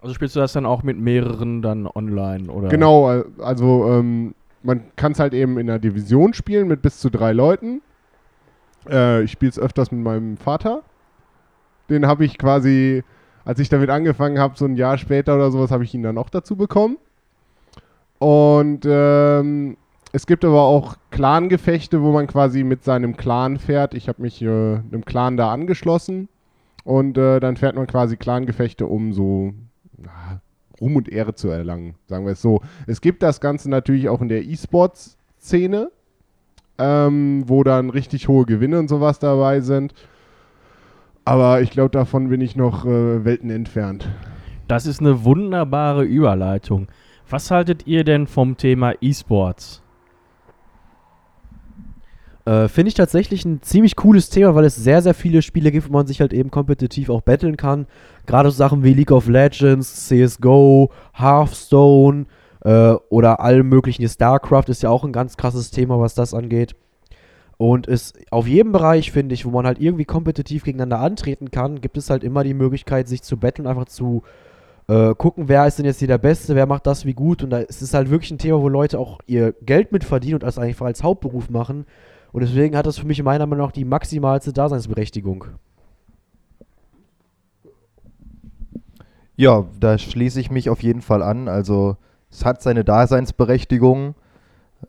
[0.01, 2.69] Also spielst du das dann auch mit mehreren dann online oder?
[2.69, 7.11] Genau, also ähm, man kann es halt eben in einer Division spielen mit bis zu
[7.11, 7.83] drei Leuten.
[8.89, 10.83] Äh, ich spiele es öfters mit meinem Vater.
[11.91, 13.05] Den habe ich quasi,
[13.45, 16.19] als ich damit angefangen habe, so ein Jahr später oder sowas, habe ich ihn dann
[16.19, 16.97] auch dazu bekommen.
[18.19, 19.77] Und ähm,
[20.13, 23.95] es gibt aber auch Clan-Gefechte, wo man quasi mit seinem Clan fährt.
[23.95, 26.29] Ich habe mich äh, einem Clan da angeschlossen.
[26.85, 29.55] Und äh, dann fährt man quasi Clan-Gefechte, um so
[30.83, 32.61] Ruhm und Ehre zu erlangen, sagen wir es so.
[32.87, 35.91] Es gibt das Ganze natürlich auch in der E-Sports-Szene,
[36.79, 39.95] ähm, wo dann richtig hohe Gewinne und sowas dabei sind.
[41.25, 44.09] Aber ich glaube, davon bin ich noch äh, Welten entfernt.
[44.67, 46.89] Das ist eine wunderbare Überleitung.
[47.31, 49.83] Was haltet ihr denn vom Thema E-Sports?
[52.45, 55.89] Äh, Finde ich tatsächlich ein ziemlich cooles Thema, weil es sehr, sehr viele Spiele gibt,
[55.89, 57.87] wo man sich halt eben kompetitiv auch battlen kann.
[58.27, 62.27] Gerade so Sachen wie League of Legends, CSGO, Hearthstone
[62.65, 64.09] äh, oder allem möglichen.
[64.09, 66.75] StarCraft ist ja auch ein ganz krasses Thema, was das angeht.
[67.59, 71.81] Und es auf jedem Bereich, finde ich, wo man halt irgendwie kompetitiv gegeneinander antreten kann,
[71.81, 74.23] gibt es halt immer die Möglichkeit, sich zu battlen, einfach zu
[74.89, 77.43] äh, gucken, wer ist denn jetzt hier der Beste, wer macht das wie gut.
[77.43, 80.35] Und da ist es halt wirklich ein Thema, wo Leute auch ihr Geld mit verdienen
[80.35, 81.87] und das einfach als Hauptberuf machen.
[82.33, 85.45] Und deswegen hat das für mich meiner Meinung nach die maximalste Daseinsberechtigung.
[89.37, 91.49] Ja, da schließe ich mich auf jeden Fall an.
[91.49, 91.97] Also
[92.31, 94.15] es hat seine Daseinsberechtigung.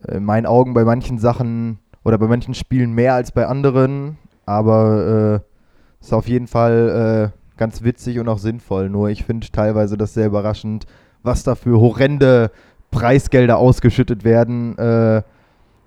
[0.08, 4.18] In meinen Augen bei manchen Sachen oder bei manchen Spielen mehr als bei anderen.
[4.46, 8.90] Aber äh, ist auf jeden Fall äh, ganz witzig und auch sinnvoll.
[8.90, 10.86] Nur ich finde teilweise das sehr überraschend,
[11.22, 12.52] was da für horrende
[12.92, 14.78] Preisgelder ausgeschüttet werden.
[14.78, 15.24] Äh,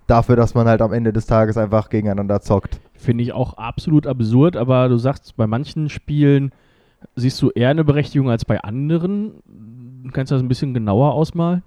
[0.07, 2.81] dafür, dass man halt am Ende des Tages einfach gegeneinander zockt.
[2.95, 6.53] Finde ich auch absolut absurd, aber du sagst, bei manchen Spielen
[7.15, 9.35] siehst du eher eine Berechtigung als bei anderen.
[10.13, 11.63] Kannst du das ein bisschen genauer ausmalen?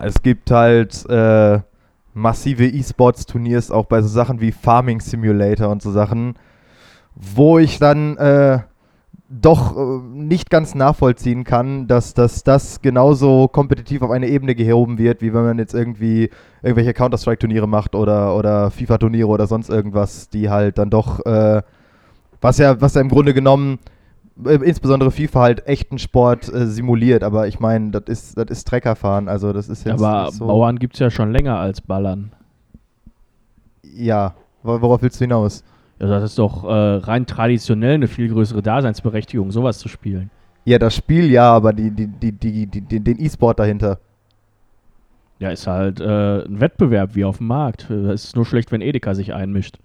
[0.00, 1.60] Es gibt halt äh,
[2.14, 6.34] massive E-Sports-Turniers, auch bei so Sachen wie Farming Simulator und so Sachen,
[7.14, 8.60] wo ich dann äh,
[9.28, 14.98] doch äh, nicht ganz nachvollziehen kann, dass, dass das genauso kompetitiv auf eine Ebene gehoben
[14.98, 16.30] wird, wie wenn man jetzt irgendwie
[16.62, 21.62] irgendwelche Counter-Strike-Turniere macht oder, oder FIFA-Turniere oder sonst irgendwas, die halt dann doch, äh,
[22.40, 23.78] was ja, was ja im Grunde genommen
[24.44, 28.68] äh, insbesondere FIFA halt echten Sport äh, simuliert, aber ich meine, das ist, das ist
[28.68, 30.46] Treckerfahren, also das ist jetzt Aber so.
[30.46, 32.32] Bauern gibt es ja schon länger als Ballern.
[33.82, 35.62] Ja, Wor- worauf willst du hinaus?
[35.98, 36.68] Also das ist doch äh,
[37.06, 40.30] rein traditionell eine viel größere Daseinsberechtigung, sowas zu spielen.
[40.64, 43.98] Ja, das Spiel ja, aber die, die, die, die, die, den E-Sport dahinter.
[45.38, 47.88] Ja, ist halt äh, ein Wettbewerb wie auf dem Markt.
[47.88, 49.78] Äh, Es ist nur schlecht, wenn Edeka sich einmischt.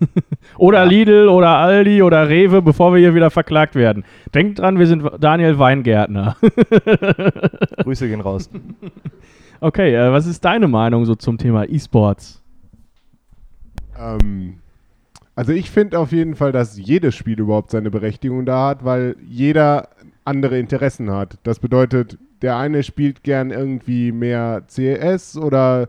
[0.58, 4.04] oder Lidl oder Aldi oder Rewe, bevor wir hier wieder verklagt werden.
[4.34, 6.36] Denkt dran, wir sind Daniel Weingärtner.
[7.82, 8.50] Grüße gehen raus.
[9.60, 12.42] okay, äh, was ist deine Meinung so zum Thema E-Sports?
[13.98, 14.58] Ähm,
[15.34, 19.16] also ich finde auf jeden Fall, dass jedes Spiel überhaupt seine Berechtigung da hat, weil
[19.26, 19.88] jeder
[20.24, 21.38] andere Interessen hat.
[21.42, 25.88] Das bedeutet, der eine spielt gern irgendwie mehr CS oder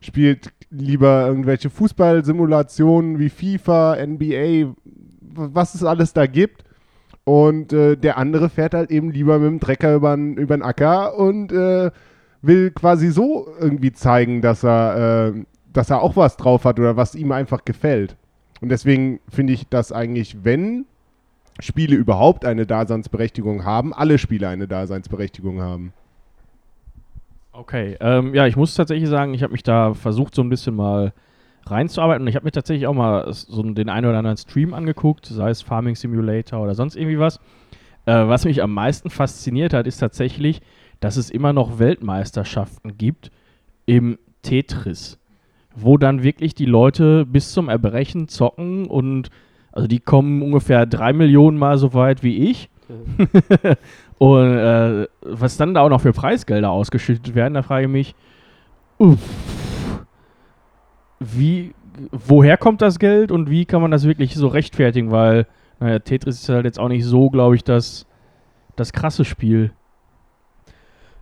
[0.00, 4.74] spielt lieber irgendwelche Fußballsimulationen wie FIFA, NBA,
[5.34, 6.64] was es alles da gibt.
[7.24, 11.52] Und äh, der andere fährt halt eben lieber mit dem Trecker über den Acker und
[11.52, 11.90] äh,
[12.42, 16.96] will quasi so irgendwie zeigen, dass er, äh, dass er auch was drauf hat oder
[16.96, 18.16] was ihm einfach gefällt.
[18.60, 20.86] Und deswegen finde ich, dass eigentlich, wenn
[21.60, 25.92] Spiele überhaupt eine Daseinsberechtigung haben, alle Spiele eine Daseinsberechtigung haben.
[27.60, 30.74] Okay, ähm, ja, ich muss tatsächlich sagen, ich habe mich da versucht, so ein bisschen
[30.74, 31.12] mal
[31.66, 32.22] reinzuarbeiten.
[32.22, 35.50] Und ich habe mir tatsächlich auch mal so den einen oder anderen Stream angeguckt, sei
[35.50, 37.36] es Farming Simulator oder sonst irgendwie was.
[38.06, 40.62] Äh, was mich am meisten fasziniert hat, ist tatsächlich,
[41.00, 43.30] dass es immer noch Weltmeisterschaften gibt
[43.84, 45.18] im Tetris,
[45.76, 49.28] wo dann wirklich die Leute bis zum Erbrechen zocken und
[49.70, 52.70] also die kommen ungefähr drei Millionen Mal so weit wie ich.
[54.20, 58.14] und äh, was dann da auch noch für Preisgelder ausgeschüttet werden, da frage ich mich,
[58.98, 59.18] uff,
[61.18, 61.72] wie,
[62.12, 65.10] woher kommt das Geld und wie kann man das wirklich so rechtfertigen?
[65.10, 65.46] Weil,
[65.78, 68.04] naja, Tetris ist halt jetzt auch nicht so, glaube ich, das,
[68.76, 69.72] das krasse Spiel.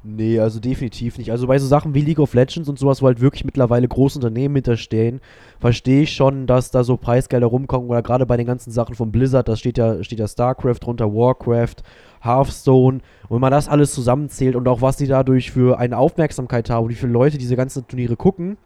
[0.03, 1.31] Nee, also definitiv nicht.
[1.31, 4.19] Also bei so Sachen wie League of Legends und sowas, wo halt wirklich mittlerweile große
[4.19, 5.21] Unternehmen hinterstehen,
[5.61, 7.89] verstehe ich schon, dass da so Preisgelder rumkommen.
[7.89, 11.15] Oder gerade bei den ganzen Sachen von Blizzard, da steht ja, steht ja StarCraft drunter,
[11.15, 11.85] Warcraft,
[12.21, 12.99] Hearthstone.
[13.29, 16.89] Und wenn man das alles zusammenzählt und auch was die dadurch für eine Aufmerksamkeit haben,
[16.89, 18.57] wie viele Leute diese ganzen Turniere gucken,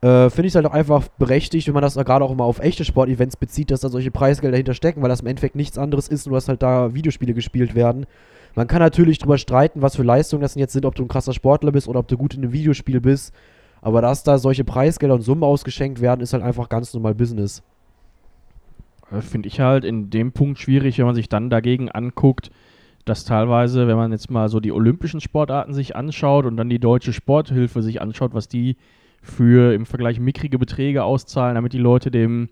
[0.00, 2.58] äh, finde ich es halt auch einfach berechtigt, wenn man das gerade auch mal auf
[2.58, 6.08] echte Sportevents bezieht, dass da solche Preisgelder dahinter stecken, weil das im Endeffekt nichts anderes
[6.08, 8.06] ist, nur dass halt da Videospiele gespielt werden.
[8.54, 11.32] Man kann natürlich drüber streiten, was für Leistungen das jetzt sind, ob du ein krasser
[11.32, 13.34] Sportler bist oder ob du gut in einem Videospiel bist.
[13.80, 17.62] Aber dass da solche Preisgelder und Summen ausgeschenkt werden, ist halt einfach ganz normal Business.
[19.10, 22.50] Äh, Finde ich halt in dem Punkt schwierig, wenn man sich dann dagegen anguckt,
[23.04, 26.78] dass teilweise, wenn man jetzt mal so die olympischen Sportarten sich anschaut und dann die
[26.78, 28.76] deutsche Sporthilfe sich anschaut, was die
[29.22, 32.48] für im Vergleich mickrige Beträge auszahlen, damit die Leute dem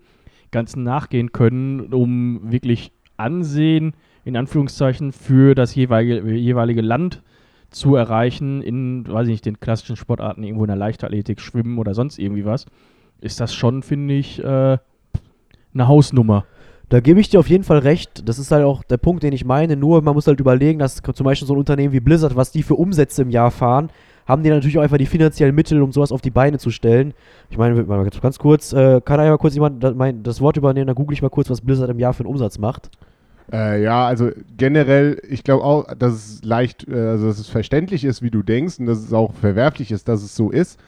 [0.51, 3.93] Ganzen nachgehen können, um wirklich Ansehen
[4.25, 7.21] in Anführungszeichen für das jeweilige, jeweilige Land
[7.69, 11.93] zu erreichen in, weiß ich nicht, den klassischen Sportarten, irgendwo in der Leichtathletik, Schwimmen oder
[11.93, 12.65] sonst irgendwie was,
[13.19, 14.77] ist das schon, finde ich, äh,
[15.73, 16.45] eine Hausnummer.
[16.93, 18.29] Da gebe ich dir auf jeden Fall recht.
[18.29, 19.75] Das ist halt auch der Punkt, den ich meine.
[19.75, 22.61] Nur man muss halt überlegen, dass zum Beispiel so ein Unternehmen wie Blizzard, was die
[22.61, 23.89] für Umsätze im Jahr fahren,
[24.27, 27.15] haben die natürlich auch einfach die finanziellen Mittel, um sowas auf die Beine zu stellen.
[27.49, 30.95] Ich meine, ganz kurz, äh, kann einmal kurz jemand das, mein, das Wort übernehmen, dann
[30.95, 32.91] google ich mal kurz, was Blizzard im Jahr für einen Umsatz macht.
[33.51, 38.05] Äh, ja, also generell, ich glaube auch, dass es leicht, äh, also dass es verständlich
[38.05, 40.79] ist, wie du denkst und dass es auch verwerflich ist, dass es so ist.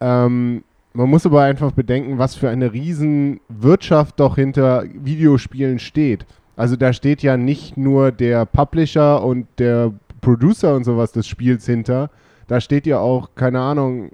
[0.00, 6.26] Ähm, man muss aber einfach bedenken, was für eine riesen Wirtschaft doch hinter Videospielen steht.
[6.56, 11.64] Also da steht ja nicht nur der Publisher und der Producer und sowas des Spiels
[11.66, 12.10] hinter.
[12.46, 14.10] Da steht ja auch, keine Ahnung,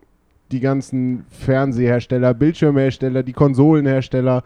[0.52, 4.44] die ganzen Fernsehersteller, Bildschirmhersteller, die Konsolenhersteller.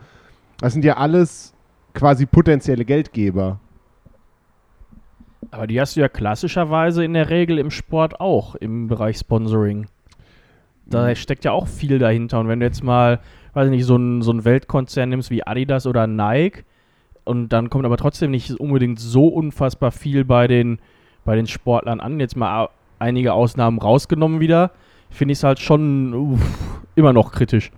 [0.58, 1.52] Das sind ja alles
[1.94, 3.60] quasi potenzielle Geldgeber.
[5.50, 9.86] Aber die hast du ja klassischerweise in der Regel im Sport auch, im Bereich Sponsoring.
[10.92, 12.40] Da steckt ja auch viel dahinter.
[12.40, 13.20] Und wenn du jetzt mal,
[13.54, 16.64] weiß ich nicht, so einen so Weltkonzern nimmst wie Adidas oder Nike
[17.24, 20.78] und dann kommt aber trotzdem nicht unbedingt so unfassbar viel bei den,
[21.24, 22.68] bei den Sportlern an, jetzt mal
[22.98, 24.70] einige Ausnahmen rausgenommen wieder,
[25.10, 26.40] finde ich es halt schon uff,
[26.94, 27.70] immer noch kritisch.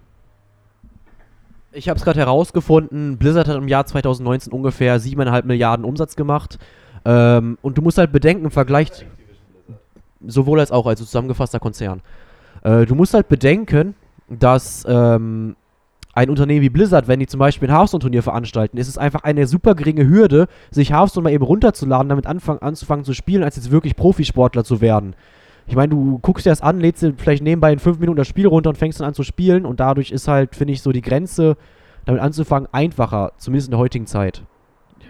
[1.72, 6.58] Ich habe es gerade herausgefunden, Blizzard hat im Jahr 2019 ungefähr 7,5 Milliarden Umsatz gemacht.
[7.04, 8.90] Ähm, und du musst halt bedenken, im Vergleich.
[10.26, 12.00] sowohl als auch, also zusammengefasster Konzern.
[12.64, 13.94] Äh, du musst halt bedenken,
[14.28, 15.54] dass ähm,
[16.14, 19.46] ein Unternehmen wie Blizzard, wenn die zum Beispiel ein Hearthstone-Turnier veranstalten, ist es einfach eine
[19.46, 23.70] super geringe Hürde, sich Hearthstone mal eben runterzuladen, damit anfang, anzufangen zu spielen, als jetzt
[23.70, 25.14] wirklich Profisportler zu werden.
[25.66, 28.28] Ich meine, du guckst dir das an, lädst dir vielleicht nebenbei in fünf Minuten das
[28.28, 30.92] Spiel runter und fängst dann an zu spielen und dadurch ist halt, finde ich, so
[30.92, 31.56] die Grenze,
[32.04, 34.42] damit anzufangen, einfacher, zumindest in der heutigen Zeit.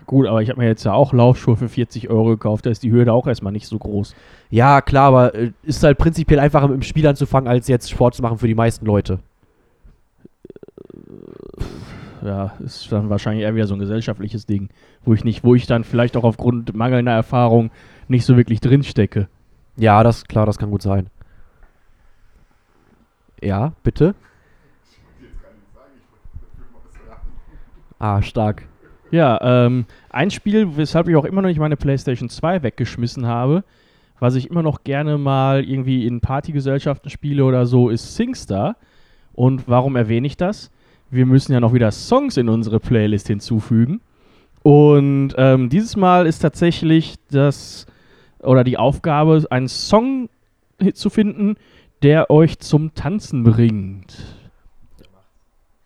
[0.06, 2.82] Gut, aber ich habe mir jetzt ja auch Laufschuhe für 40 Euro gekauft, da ist
[2.82, 4.14] die Hürde auch erstmal nicht so groß.
[4.50, 8.14] Ja, klar, aber äh, ist halt prinzipiell einfacher mit dem Spiel anzufangen, als jetzt Sport
[8.14, 9.20] zu machen für die meisten Leute.
[12.22, 14.68] Ja, ist dann wahrscheinlich eher wieder so ein gesellschaftliches Ding,
[15.04, 17.70] wo ich nicht, wo ich dann vielleicht auch aufgrund mangelnder Erfahrung
[18.08, 19.28] nicht so wirklich drinstecke.
[19.76, 21.08] Ja, das klar, das kann gut sein.
[23.42, 24.14] Ja, bitte?
[27.98, 28.66] Ah, stark.
[29.10, 33.64] Ja, ähm, ein Spiel, weshalb ich auch immer noch nicht meine PlayStation 2 weggeschmissen habe,
[34.18, 38.76] was ich immer noch gerne mal irgendwie in Partygesellschaften spiele oder so, ist SingStar.
[39.34, 40.70] Und warum erwähne ich das?
[41.10, 44.00] Wir müssen ja noch wieder Songs in unsere Playlist hinzufügen.
[44.62, 47.86] Und ähm, dieses Mal ist tatsächlich das
[48.40, 50.28] oder die Aufgabe, einen Song
[50.94, 51.56] zu finden,
[52.02, 54.16] der euch zum Tanzen bringt.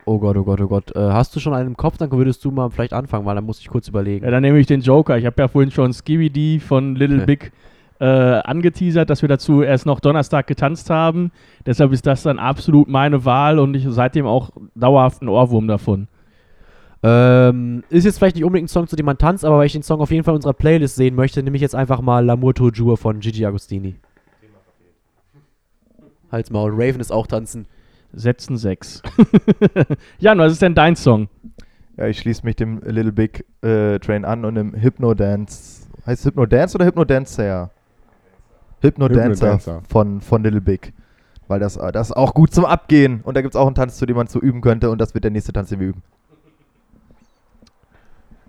[0.09, 0.97] Oh Gott, oh Gott, oh Gott.
[0.97, 1.99] Äh, hast du schon einen im Kopf?
[1.99, 4.25] Dann würdest du mal vielleicht anfangen, weil dann muss ich kurz überlegen.
[4.25, 5.19] Ja, dann nehme ich den Joker.
[5.19, 7.27] Ich habe ja vorhin schon Skibidi von Little Okay.
[7.27, 7.53] Big
[8.01, 11.31] äh, angeteasert, dass wir dazu erst noch Donnerstag getanzt haben.
[11.67, 16.09] Deshalb ist das dann absolut meine Wahl und ich seitdem auch dauerhaft einen Ohrwurm davon.
[17.03, 19.73] Ähm, ist jetzt vielleicht nicht unbedingt ein Song, zu dem man tanzt, aber weil ich
[19.73, 22.25] den Song auf jeden Fall in unserer Playlist sehen möchte, nehme ich jetzt einfach mal
[22.25, 23.97] L'amour toujours von Gigi Agostini.
[26.33, 27.67] Halt's Maul, Raven ist auch tanzen.
[28.13, 29.03] Setzen 6.
[30.19, 31.29] Jan, was ist denn dein Song?
[31.97, 35.89] Ja, ich schließe mich dem Little Big äh, Train an und im Hypno-Dance.
[36.07, 37.71] Heißt es Hypno-Dance oder Hypno-Dancer?
[38.81, 39.83] Hypno-Dancer Hypno-Dancer.
[39.89, 40.93] von, von Little Big.
[41.49, 43.21] Weil das, äh, das ist auch gut zum Abgehen.
[43.25, 44.91] Und da gibt es auch einen Tanz, zu dem man so üben könnte.
[44.91, 46.03] Und das wird der nächste Tanz, den wir üben.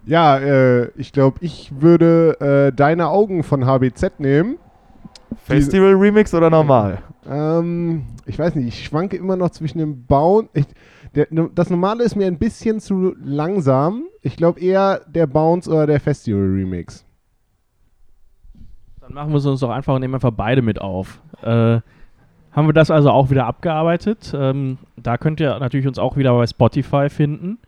[0.05, 4.57] Ja, äh, ich glaube, ich würde äh, Deine Augen von HBZ nehmen.
[5.43, 6.99] Festival Remix oder normal?
[7.27, 10.49] Ähm, ich weiß nicht, ich schwanke immer noch zwischen dem Bounce.
[10.53, 10.65] Ich,
[11.15, 14.03] der, das Normale ist mir ein bisschen zu langsam.
[14.21, 17.05] Ich glaube eher der Bounce oder der Festival Remix.
[19.01, 21.21] Dann machen wir es uns doch einfach und nehmen einfach beide mit auf.
[21.41, 21.79] Äh,
[22.51, 24.33] haben wir das also auch wieder abgearbeitet.
[24.35, 27.59] Ähm, da könnt ihr natürlich uns auch wieder bei Spotify finden.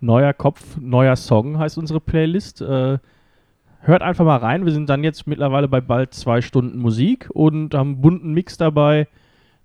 [0.00, 2.60] Neuer Kopf, neuer Song heißt unsere Playlist.
[2.60, 2.98] Äh,
[3.86, 4.64] hört einfach mal rein.
[4.64, 8.56] Wir sind dann jetzt mittlerweile bei bald zwei Stunden Musik und haben einen bunten Mix
[8.56, 9.06] dabei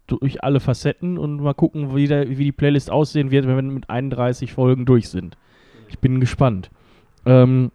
[0.07, 3.61] durch alle Facetten und mal gucken, wie, der, wie die Playlist aussehen wird, wenn wir
[3.61, 5.37] mit 31 Folgen durch sind.
[5.87, 6.69] Ich bin gespannt.
[7.25, 7.71] Ähm,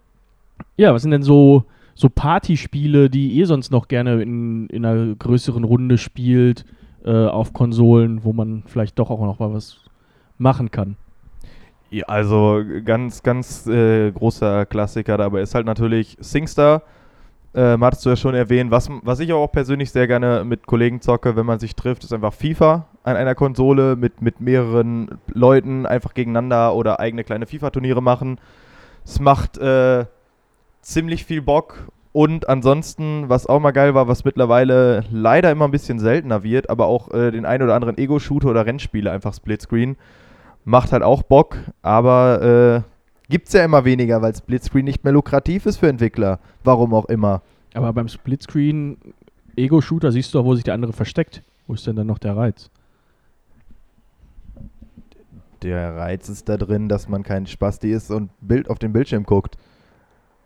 [0.76, 1.64] ja, was sind denn so,
[1.94, 6.64] so Partyspiele, die ihr sonst noch gerne in, in einer größeren Runde spielt,
[7.04, 9.80] äh, auf Konsolen, wo man vielleicht doch auch noch mal was
[10.38, 10.96] machen kann?
[11.90, 16.82] Ja, also ganz, ganz äh, großer Klassiker dabei ist halt natürlich SingStar.
[17.56, 18.72] Ähm, hattest du ja schon erwähnt.
[18.72, 22.12] Was, was ich auch persönlich sehr gerne mit Kollegen zocke, wenn man sich trifft, ist
[22.12, 28.02] einfach FIFA an einer Konsole mit, mit mehreren Leuten einfach gegeneinander oder eigene kleine FIFA-Turniere
[28.02, 28.40] machen.
[29.04, 30.06] Es macht äh,
[30.82, 31.86] ziemlich viel Bock.
[32.12, 36.70] Und ansonsten, was auch mal geil war, was mittlerweile leider immer ein bisschen seltener wird,
[36.70, 39.96] aber auch äh, den ein oder anderen Ego-Shooter oder Rennspiele einfach Splitscreen.
[40.64, 45.66] Macht halt auch Bock, aber äh, gibt's ja immer weniger, weil Splitscreen nicht mehr lukrativ
[45.66, 46.40] ist für Entwickler.
[46.62, 47.42] Warum auch immer.
[47.74, 48.96] Aber beim Splitscreen
[49.56, 51.42] Ego-Shooter siehst du auch, wo sich der andere versteckt.
[51.66, 52.70] Wo ist denn dann noch der Reiz?
[55.62, 59.24] Der Reiz ist da drin, dass man kein Spasti ist und Bild auf den Bildschirm
[59.24, 59.56] guckt.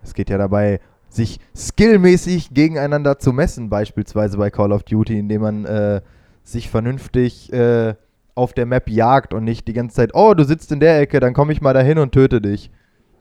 [0.03, 5.43] Es geht ja dabei, sich skillmäßig gegeneinander zu messen, beispielsweise bei Call of Duty, indem
[5.43, 6.03] man äh,
[6.45, 7.95] sich vernünftig äh,
[8.39, 11.21] auf der Map jagt und nicht die ganze Zeit, oh, du sitzt in der Ecke,
[11.21, 12.71] dann komme ich mal dahin und töte dich.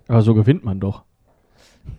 [0.07, 1.03] Aber so gewinnt man doch.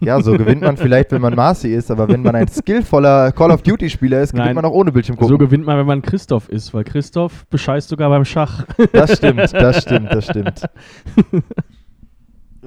[0.01, 3.51] Ja, so gewinnt man vielleicht, wenn man Marcy ist, aber wenn man ein skillvoller Call
[3.51, 4.55] of Duty-Spieler ist, gewinnt Nein.
[4.55, 5.39] man auch ohne Bildschirm So gucken.
[5.39, 8.64] gewinnt man, wenn man Christoph ist, weil Christoph bescheißt sogar beim Schach.
[8.93, 10.62] das stimmt, das stimmt, das stimmt.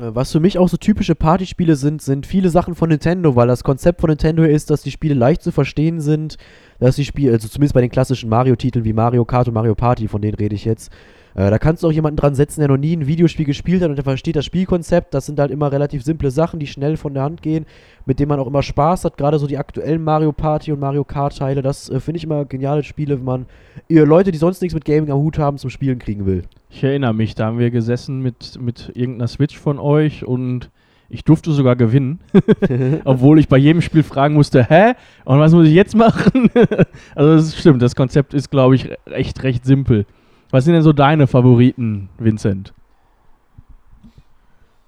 [0.02, 3.48] Äh, Was für mich auch so typische Partyspiele sind, sind viele Sachen von Nintendo, weil
[3.48, 6.38] das Konzept von Nintendo ist, dass die Spiele leicht zu verstehen sind,
[6.80, 10.08] dass die Spiele, also zumindest bei den klassischen Mario-Titeln wie Mario Kart und Mario Party,
[10.08, 10.92] von denen rede ich jetzt,
[11.34, 13.90] äh, da kannst du auch jemanden dran setzen, der noch nie ein Videospiel gespielt hat
[13.90, 15.14] und der versteht das Spielkonzept.
[15.14, 17.66] Das sind halt immer relativ simple Sachen, die schnell von der Hand gehen,
[18.06, 19.18] mit denen man auch immer Spaß hat.
[19.18, 22.46] Gerade so die aktuellen Mario Party und Mario Kart Teile, das äh, finde ich immer
[22.46, 23.46] geniale Spiele, wenn man
[23.88, 26.44] eher Leute, die sonst nichts mit Gaming am Hut haben, zum Spielen kriegen will.
[26.70, 30.70] Ich erinnere mich, da haben wir gesessen mit, mit irgendeiner Switch von euch und
[31.14, 32.20] Ich durfte sogar gewinnen,
[33.04, 34.94] obwohl ich bei jedem Spiel fragen musste, hä?
[35.26, 36.50] Und was muss ich jetzt machen?
[37.16, 40.06] also das stimmt, das Konzept ist, glaube ich, echt recht simpel.
[40.52, 42.74] Was sind denn so deine Favoriten, Vincent?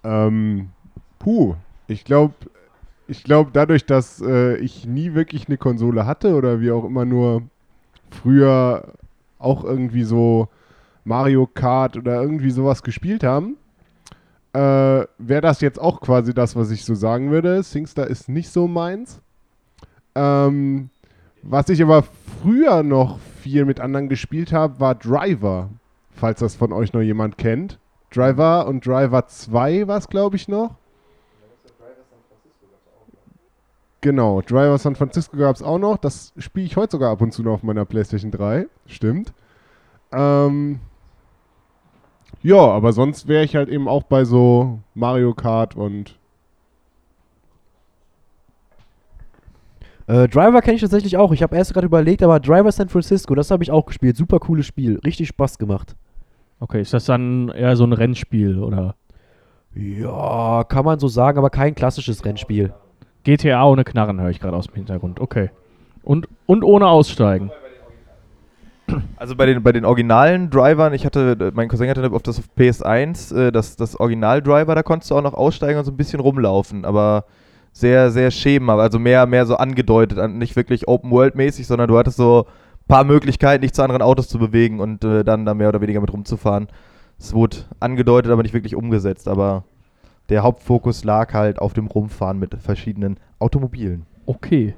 [0.03, 0.69] Ähm,
[1.19, 1.55] puh,
[1.87, 2.33] ich glaube,
[3.07, 7.05] ich glaube, dadurch, dass äh, ich nie wirklich eine Konsole hatte oder wir auch immer
[7.05, 7.43] nur
[8.11, 8.93] früher
[9.39, 10.49] auch irgendwie so
[11.05, 13.57] Mario Kart oder irgendwie sowas gespielt haben,
[14.53, 14.59] äh,
[15.17, 17.63] wäre das jetzt auch quasi das, was ich so sagen würde.
[17.63, 19.21] Singstar ist nicht so meins.
[20.15, 20.89] Ähm,
[21.41, 22.03] was ich aber
[22.41, 25.69] früher noch viel mit anderen gespielt habe, war Driver.
[26.11, 27.77] Falls das von euch noch jemand kennt.
[28.09, 30.75] Driver und Driver 2 war es, glaube ich, noch.
[34.01, 35.97] Genau, Driver San Francisco gab es auch noch.
[35.97, 38.67] Das spiele ich heute sogar ab und zu noch auf meiner PlayStation 3.
[38.85, 39.33] Stimmt.
[40.11, 40.79] Ähm,
[42.41, 46.19] ja, aber sonst wäre ich halt eben auch bei so Mario Kart und
[50.07, 51.31] Äh, Driver kenne ich tatsächlich auch.
[51.31, 54.17] Ich habe erst gerade überlegt, aber Driver San Francisco, das habe ich auch gespielt.
[54.17, 54.99] Super cooles Spiel.
[55.05, 55.95] Richtig Spaß gemacht.
[56.59, 58.95] Okay, ist das dann eher so ein Rennspiel oder
[59.75, 62.73] Ja, kann man so sagen, aber kein klassisches Rennspiel.
[63.23, 65.19] GTA ohne Knarren, höre ich gerade aus dem Hintergrund.
[65.19, 65.49] Okay.
[66.03, 67.51] Und, und ohne Aussteigen.
[69.15, 72.45] Also bei den, bei den originalen Drivern, ich hatte, mein Cousin hatte auf das auf
[72.57, 76.19] PS1, äh, das, das Original-Driver, da konntest du auch noch aussteigen und so ein bisschen
[76.19, 77.25] rumlaufen, aber
[77.73, 82.17] sehr, sehr schemen, also mehr, mehr so angedeutet, an- nicht wirklich Open-World-mäßig, sondern du hattest
[82.17, 85.69] so ein paar Möglichkeiten, dich zu anderen Autos zu bewegen und äh, dann da mehr
[85.69, 86.67] oder weniger mit rumzufahren.
[87.19, 89.63] Es wurde angedeutet, aber nicht wirklich umgesetzt, aber
[90.29, 94.05] der Hauptfokus lag halt auf dem Rumfahren mit verschiedenen Automobilen.
[94.25, 94.75] Okay.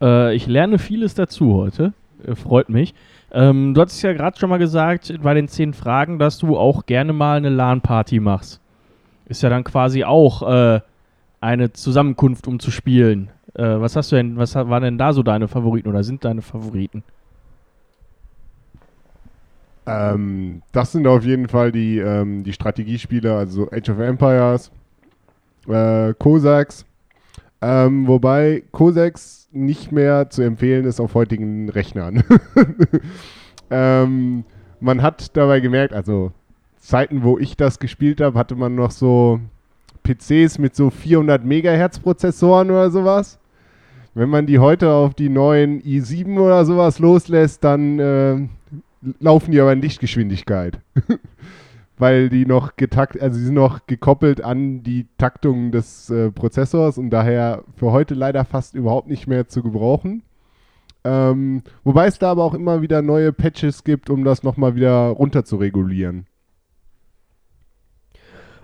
[0.00, 1.92] Äh, ich lerne vieles dazu heute.
[2.26, 2.94] Äh, freut mich.
[3.32, 6.86] Ähm, du hattest ja gerade schon mal gesagt, bei den zehn Fragen, dass du auch
[6.86, 8.60] gerne mal eine LAN-Party machst.
[9.26, 10.80] Ist ja dann quasi auch äh,
[11.40, 13.30] eine Zusammenkunft, um zu spielen.
[13.54, 16.42] Äh, was hast du denn, was waren denn da so deine Favoriten oder sind deine
[16.42, 17.02] Favoriten?
[19.86, 24.70] Ähm, das sind auf jeden Fall die, ähm, die Strategiespiele, also Age of Empires,
[25.66, 26.84] äh, Cossacks.
[27.62, 32.22] Ähm, wobei Cossacks nicht mehr zu empfehlen ist auf heutigen Rechnern.
[33.70, 34.44] ähm,
[34.80, 36.32] man hat dabei gemerkt, also
[36.78, 39.40] Zeiten, wo ich das gespielt habe, hatte man noch so
[40.14, 43.38] PCs mit so 400 Megahertz Prozessoren oder sowas.
[44.14, 48.48] Wenn man die heute auf die neuen i7 oder sowas loslässt, dann äh,
[49.20, 50.80] laufen die aber in Lichtgeschwindigkeit.
[51.98, 56.98] Weil die noch getakt, also sie sind noch gekoppelt an die Taktung des äh, Prozessors
[56.98, 60.22] und daher für heute leider fast überhaupt nicht mehr zu gebrauchen.
[61.04, 65.08] Ähm, wobei es da aber auch immer wieder neue Patches gibt, um das nochmal wieder
[65.08, 66.26] runter zu regulieren.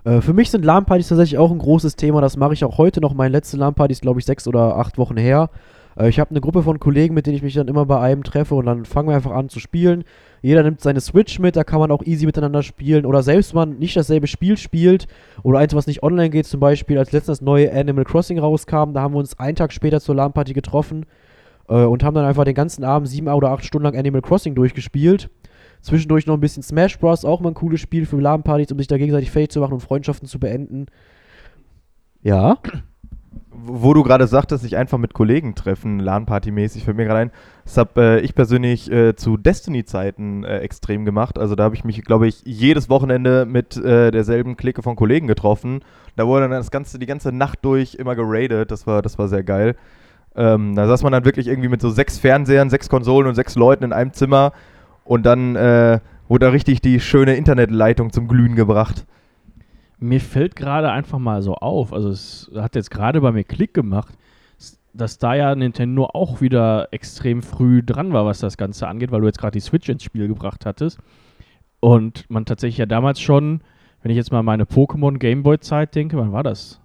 [0.07, 2.21] Äh, für mich sind LAN-Partys tatsächlich auch ein großes Thema.
[2.21, 3.13] Das mache ich auch heute noch.
[3.13, 5.51] Meine letzte LAN-Party ist, glaube ich, sechs oder acht Wochen her.
[5.99, 8.23] Äh, ich habe eine Gruppe von Kollegen, mit denen ich mich dann immer bei einem
[8.23, 10.05] treffe und dann fangen wir einfach an zu spielen.
[10.43, 13.05] Jeder nimmt seine Switch mit, da kann man auch easy miteinander spielen.
[13.05, 15.09] Oder selbst wenn man nicht dasselbe Spiel spielt
[15.43, 18.93] oder eins, was nicht online geht, zum Beispiel, als letztens das neue Animal Crossing rauskam,
[18.93, 21.07] da haben wir uns einen Tag später zur LAN-Party getroffen
[21.69, 24.55] äh, und haben dann einfach den ganzen Abend sieben oder acht Stunden lang Animal Crossing
[24.55, 25.31] durchgespielt.
[25.87, 27.24] Zwischendurch noch ein bisschen Smash Bros.
[27.24, 29.80] auch mal ein cooles Spiel für LAN-Partys, um sich da gegenseitig fähig zu machen und
[29.80, 30.87] Freundschaften zu beenden.
[32.22, 32.59] Ja.
[33.53, 37.30] Wo du gerade sagtest, sich einfach mit Kollegen treffen, LAN-Party-mäßig, fällt mir gerade ein.
[37.64, 41.39] Das habe äh, ich persönlich äh, zu Destiny-Zeiten äh, extrem gemacht.
[41.39, 45.28] Also da habe ich mich, glaube ich, jedes Wochenende mit äh, derselben Clique von Kollegen
[45.28, 45.84] getroffen.
[46.16, 48.72] Da wurde dann das ganze, die ganze Nacht durch immer geradet.
[48.72, 49.76] Das war, das war sehr geil.
[50.34, 53.55] Ähm, da saß man dann wirklich irgendwie mit so sechs Fernsehern, sechs Konsolen und sechs
[53.55, 54.53] Leuten in einem Zimmer
[55.07, 59.07] und dann äh, wurde da richtig die schöne Internetleitung zum Glühen gebracht.
[59.99, 63.73] Mir fällt gerade einfach mal so auf, also es hat jetzt gerade bei mir Klick
[63.73, 64.15] gemacht,
[64.93, 69.21] dass da ja Nintendo auch wieder extrem früh dran war, was das Ganze angeht, weil
[69.21, 70.99] du jetzt gerade die Switch ins Spiel gebracht hattest.
[71.81, 73.61] Und man tatsächlich ja damals schon,
[74.03, 76.81] wenn ich jetzt mal meine Pokémon Gameboy-Zeit denke, wann war das?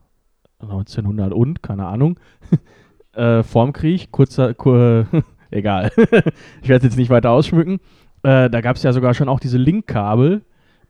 [0.59, 2.19] 1900 und, keine Ahnung.
[3.13, 5.07] äh, vorm Krieg, kurzer, kur,
[5.51, 5.91] egal.
[6.61, 7.79] ich werde es jetzt nicht weiter ausschmücken.
[8.23, 10.41] Äh, da gab es ja sogar schon auch diese Link-Kabel,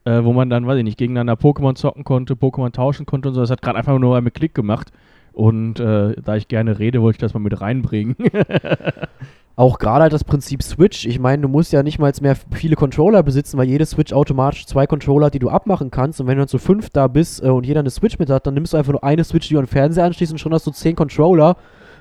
[0.06, 3.36] äh, wo man dann, weiß ich nicht, gegeneinander Pokémon zocken konnte, Pokémon tauschen konnte und
[3.36, 3.42] so.
[3.42, 4.92] Das hat gerade einfach nur einmal Klick gemacht.
[5.34, 8.16] Und äh, da ich gerne rede, wollte ich das mal mit reinbringen.
[9.56, 11.06] Auch gerade halt das Prinzip Switch.
[11.06, 14.66] Ich meine, du musst ja nicht mal mehr viele Controller besitzen, weil jede Switch automatisch
[14.66, 16.20] zwei Controller hat, die du abmachen kannst.
[16.20, 18.48] Und wenn du dann zu fünf da bist äh, und jeder eine Switch mit hat,
[18.48, 20.54] dann nimmst du einfach nur eine Switch, die du an den Fernseher anschließt und schon
[20.54, 21.58] hast du zehn Controller,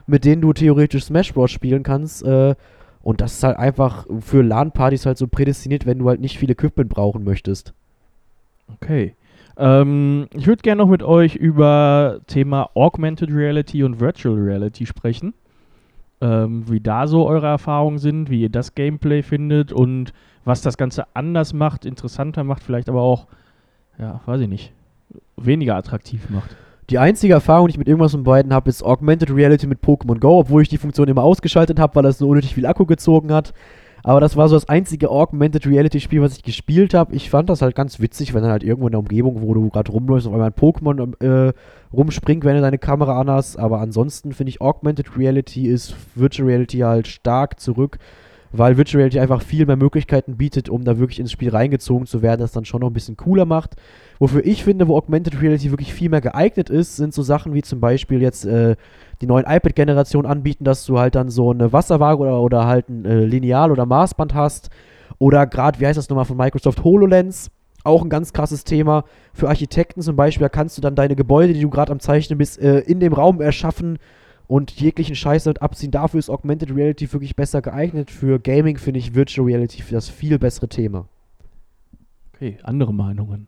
[0.06, 1.50] mit denen du theoretisch Smash Bros.
[1.50, 2.24] spielen kannst.
[2.24, 2.54] Äh,
[3.02, 6.50] und das ist halt einfach für LAN-Partys halt so prädestiniert, wenn du halt nicht viel
[6.50, 7.72] Equipment brauchen möchtest.
[8.74, 9.14] okay.
[9.56, 15.34] Ähm, ich würde gerne noch mit euch über Thema Augmented Reality und Virtual Reality sprechen.
[16.22, 20.12] Ähm, wie da so eure Erfahrungen sind, wie ihr das Gameplay findet und
[20.44, 23.26] was das Ganze anders macht, interessanter macht, vielleicht aber auch,
[23.98, 24.72] ja, weiß ich nicht,
[25.36, 26.56] weniger attraktiv macht.
[26.90, 30.18] Die einzige Erfahrung, die ich mit irgendwas von beiden habe, ist Augmented Reality mit Pokémon
[30.18, 33.32] Go, obwohl ich die Funktion immer ausgeschaltet habe, weil das so unnötig viel Akku gezogen
[33.32, 33.54] hat.
[34.02, 37.14] Aber das war so das einzige Augmented Reality Spiel, was ich gespielt habe.
[37.14, 39.68] Ich fand das halt ganz witzig, wenn dann halt irgendwo in der Umgebung, wo du
[39.68, 41.52] gerade rumläufst, auf einmal ein Pokémon äh,
[41.92, 43.56] rumspringt, wenn du deine Kamera anhast.
[43.56, 47.98] Aber ansonsten finde ich Augmented Reality ist Virtual Reality halt stark zurück,
[48.52, 52.22] weil Virtual Reality einfach viel mehr Möglichkeiten bietet, um da wirklich ins Spiel reingezogen zu
[52.22, 53.76] werden, das dann schon noch ein bisschen cooler macht.
[54.18, 57.62] Wofür ich finde, wo Augmented Reality wirklich viel mehr geeignet ist, sind so Sachen wie
[57.62, 58.76] zum Beispiel jetzt äh,
[59.20, 63.04] die neuen iPad-Generationen anbieten, dass du halt dann so eine Wasserwaage oder, oder halt ein
[63.04, 64.70] äh, Lineal- oder Maßband hast.
[65.18, 67.50] Oder gerade, wie heißt das nochmal von Microsoft, HoloLens.
[67.84, 69.04] Auch ein ganz krasses Thema.
[69.32, 72.38] Für Architekten zum Beispiel, da kannst du dann deine Gebäude, die du gerade am Zeichnen
[72.38, 73.98] bist, äh, in dem Raum erschaffen
[74.50, 75.92] und jeglichen Scheiß halt abziehen.
[75.92, 78.10] Dafür ist Augmented Reality wirklich besser geeignet.
[78.10, 81.06] Für Gaming finde ich Virtual Reality das viel bessere Thema.
[82.34, 83.46] Okay, andere Meinungen.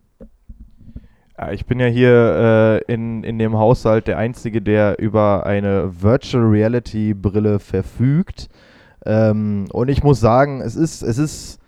[1.37, 6.03] Ja, ich bin ja hier äh, in, in dem Haushalt der Einzige, der über eine
[6.03, 8.49] Virtual Reality Brille verfügt.
[9.05, 11.59] Ähm, und ich muss sagen, es ist, es ist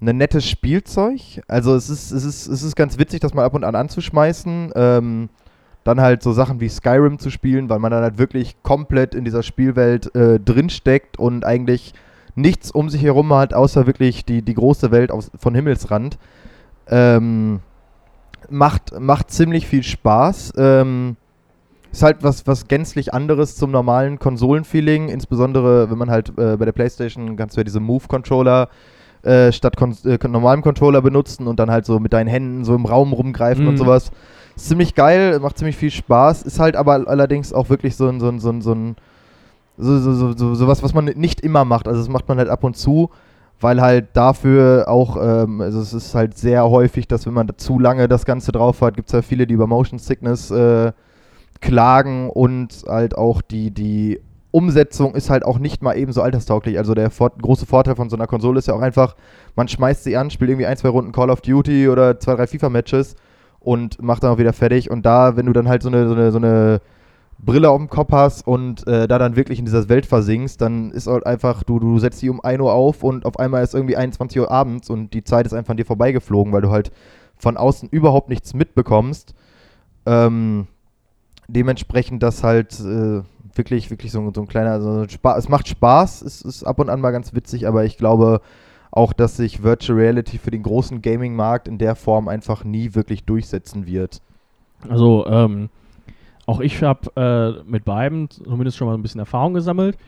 [0.00, 1.20] ein nettes Spielzeug.
[1.46, 4.72] Also es ist, es ist, es ist ganz witzig, das mal ab und an anzuschmeißen.
[4.74, 5.28] Ähm,
[5.86, 9.24] dann halt so Sachen wie Skyrim zu spielen, weil man dann halt wirklich komplett in
[9.24, 11.94] dieser Spielwelt äh, drinsteckt und eigentlich
[12.34, 16.18] nichts um sich herum hat, außer wirklich die, die große Welt aus, von Himmelsrand.
[16.88, 17.60] Ähm,
[18.50, 20.52] macht, macht ziemlich viel Spaß.
[20.56, 21.16] Ähm,
[21.92, 26.64] ist halt was, was gänzlich anderes zum normalen Konsolenfeeling, insbesondere wenn man halt äh, bei
[26.64, 28.68] der Playstation kannst du ja diese Move-Controller
[29.22, 32.74] äh, statt kon äh, normalem Controller benutzen und dann halt so mit deinen Händen so
[32.74, 33.70] im Raum rumgreifen Mhm.
[33.70, 34.10] und sowas.
[34.56, 38.20] Ist ziemlich geil, macht ziemlich viel Spaß, ist halt aber allerdings auch wirklich so ein,
[38.20, 38.96] so ein, so ein, so ein
[39.76, 41.86] so, so, so, so, sowas, was man nicht immer macht.
[41.86, 43.10] Also das macht man halt ab und zu,
[43.60, 47.78] weil halt dafür auch, ähm, also es ist halt sehr häufig, dass wenn man zu
[47.78, 50.92] lange das Ganze drauf hat, gibt es ja viele, die über Motion Sickness äh,
[51.60, 56.78] klagen und halt auch die, die Umsetzung ist halt auch nicht mal eben so alterstauglich.
[56.78, 59.16] Also der vor große Vorteil von so einer Konsole ist ja auch einfach,
[59.54, 62.46] man schmeißt sie an, spielt irgendwie ein, zwei Runden Call of Duty oder zwei, drei
[62.46, 63.16] FIFA-Matches
[63.66, 64.92] und macht dann auch wieder fertig.
[64.92, 66.80] Und da, wenn du dann halt so eine, so eine, so eine
[67.36, 70.92] Brille auf dem Kopf hast und äh, da dann wirklich in dieser Welt versinkst, dann
[70.92, 73.74] ist halt einfach, du, du setzt die um 1 Uhr auf und auf einmal ist
[73.74, 76.92] irgendwie 21 Uhr abends und die Zeit ist einfach an dir vorbeigeflogen, weil du halt
[77.36, 79.34] von außen überhaupt nichts mitbekommst.
[80.06, 80.68] Ähm,
[81.48, 85.66] dementsprechend das halt äh, wirklich, wirklich so, so ein kleiner, so ein Spaß, es macht
[85.66, 88.42] Spaß, es ist ab und an mal ganz witzig, aber ich glaube
[88.96, 93.24] auch, dass sich Virtual Reality für den großen Gaming-Markt in der Form einfach nie wirklich
[93.24, 94.22] durchsetzen wird.
[94.88, 95.68] Also, ähm,
[96.46, 99.98] auch ich habe äh, mit beiden zumindest schon mal ein bisschen Erfahrung gesammelt.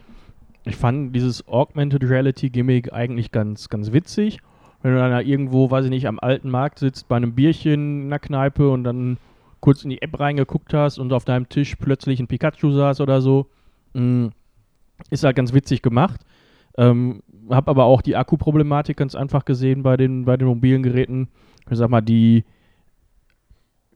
[0.64, 4.40] Ich fand dieses Augmented Reality Gimmick eigentlich ganz, ganz witzig.
[4.82, 8.02] Wenn du dann da irgendwo, weiß ich nicht, am alten Markt sitzt, bei einem Bierchen
[8.02, 9.18] in der Kneipe und dann
[9.60, 13.20] kurz in die App reingeguckt hast und auf deinem Tisch plötzlich ein Pikachu saß oder
[13.20, 13.46] so,
[13.94, 14.30] mh,
[15.10, 16.20] ist halt ganz witzig gemacht.
[16.76, 21.28] Ähm, hab aber auch die Akkuproblematik ganz einfach gesehen bei den, bei den mobilen Geräten.
[21.70, 22.44] Ich sag mal, die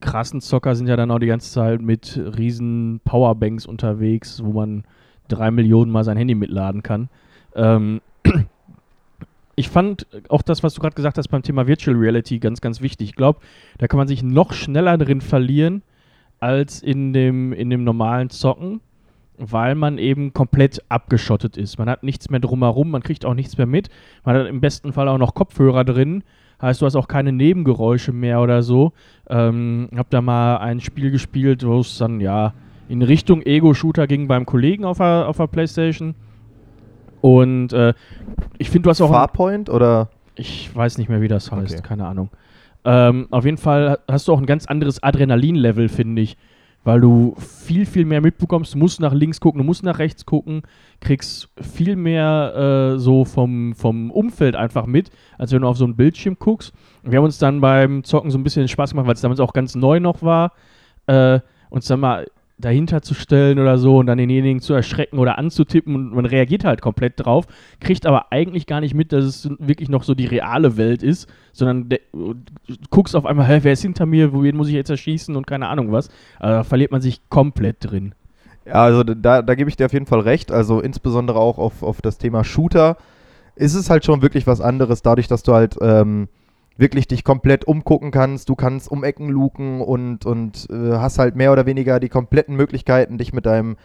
[0.00, 4.84] krassen Zocker sind ja dann auch die ganze Zeit mit riesen Powerbanks unterwegs, wo man
[5.28, 7.08] drei Millionen Mal sein Handy mitladen kann.
[7.54, 8.00] Ähm,
[9.56, 12.80] ich fand auch das, was du gerade gesagt hast beim Thema Virtual Reality, ganz, ganz
[12.80, 13.10] wichtig.
[13.10, 13.40] Ich glaube,
[13.78, 15.82] da kann man sich noch schneller drin verlieren
[16.40, 18.80] als in dem, in dem normalen Zocken,
[19.50, 21.78] weil man eben komplett abgeschottet ist.
[21.78, 23.88] Man hat nichts mehr drumherum, man kriegt auch nichts mehr mit.
[24.24, 26.22] Man hat im besten Fall auch noch Kopfhörer drin.
[26.60, 28.92] Heißt, du hast auch keine Nebengeräusche mehr oder so.
[29.28, 32.54] Ähm, hab da mal ein Spiel gespielt, wo es dann ja
[32.88, 36.14] in Richtung Ego-Shooter ging beim Kollegen auf der, auf der Playstation.
[37.20, 37.94] Und äh,
[38.58, 39.10] ich finde, du hast auch.
[39.10, 40.08] Farpoint oder?
[40.34, 41.82] ich weiß nicht mehr, wie das heißt, Okay.
[41.82, 42.30] keine Ahnung.
[42.84, 46.36] Ähm, auf jeden Fall hast du auch ein ganz anderes Adrenalin-Level, finde ich.
[46.84, 48.74] Weil du viel, viel mehr mitbekommst.
[48.74, 50.62] Du musst nach links gucken, du musst nach rechts gucken,
[51.00, 55.84] kriegst viel mehr äh, so vom, vom Umfeld einfach mit, als wenn du auf so
[55.84, 56.72] einen Bildschirm guckst.
[57.02, 59.52] Wir haben uns dann beim Zocken so ein bisschen Spaß gemacht, weil es damals auch
[59.52, 60.52] ganz neu noch war,
[61.06, 61.38] äh,
[61.70, 62.26] uns dann mal
[62.62, 66.64] dahinter zu stellen oder so und dann denjenigen zu erschrecken oder anzutippen und man reagiert
[66.64, 67.46] halt komplett drauf,
[67.80, 71.28] kriegt aber eigentlich gar nicht mit, dass es wirklich noch so die reale Welt ist,
[71.52, 71.88] sondern
[72.90, 75.68] guckst auf einmal, hä, wer ist hinter mir, wen muss ich jetzt erschießen und keine
[75.68, 76.08] Ahnung was.
[76.38, 78.14] Also da verliert man sich komplett drin.
[78.64, 80.52] Ja, also da, da gebe ich dir auf jeden Fall recht.
[80.52, 82.96] Also insbesondere auch auf, auf das Thema Shooter
[83.54, 86.28] ist es halt schon wirklich was anderes, dadurch, dass du halt ähm,
[86.76, 88.48] wirklich dich komplett umgucken kannst.
[88.48, 92.56] Du kannst um Ecken luken und, und äh, hast halt mehr oder weniger die kompletten
[92.56, 93.76] Möglichkeiten, dich mit deinem,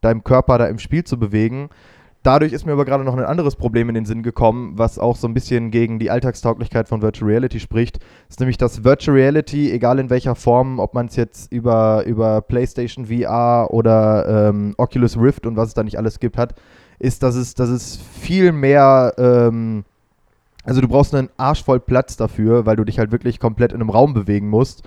[0.00, 1.68] deinem Körper da im Spiel zu bewegen.
[2.26, 5.14] Dadurch ist mir aber gerade noch ein anderes Problem in den Sinn gekommen, was auch
[5.14, 7.98] so ein bisschen gegen die Alltagstauglichkeit von Virtual Reality spricht.
[7.98, 12.02] Das ist nämlich, dass Virtual Reality, egal in welcher Form, ob man es jetzt über,
[12.04, 16.56] über PlayStation VR oder ähm, Oculus Rift und was es da nicht alles gibt hat,
[16.98, 19.84] ist, dass es, dass es viel mehr, ähm,
[20.66, 23.80] also du brauchst einen Arsch voll Platz dafür, weil du dich halt wirklich komplett in
[23.80, 24.82] einem Raum bewegen musst.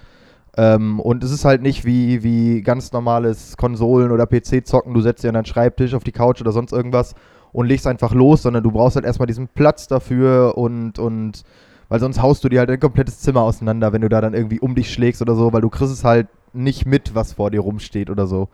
[0.58, 5.24] Ähm, und es ist halt nicht wie, wie ganz normales Konsolen- oder PC-Zocken, du setzt
[5.24, 7.16] dir an deinen Schreibtisch, auf die Couch oder sonst irgendwas
[7.52, 11.44] und legst einfach los, sondern du brauchst halt erstmal diesen Platz dafür und, und
[11.88, 14.60] weil sonst haust du dir halt ein komplettes Zimmer auseinander, wenn du da dann irgendwie
[14.60, 17.62] um dich schlägst oder so, weil du kriegst es halt nicht mit, was vor dir
[17.62, 18.50] rumsteht oder so.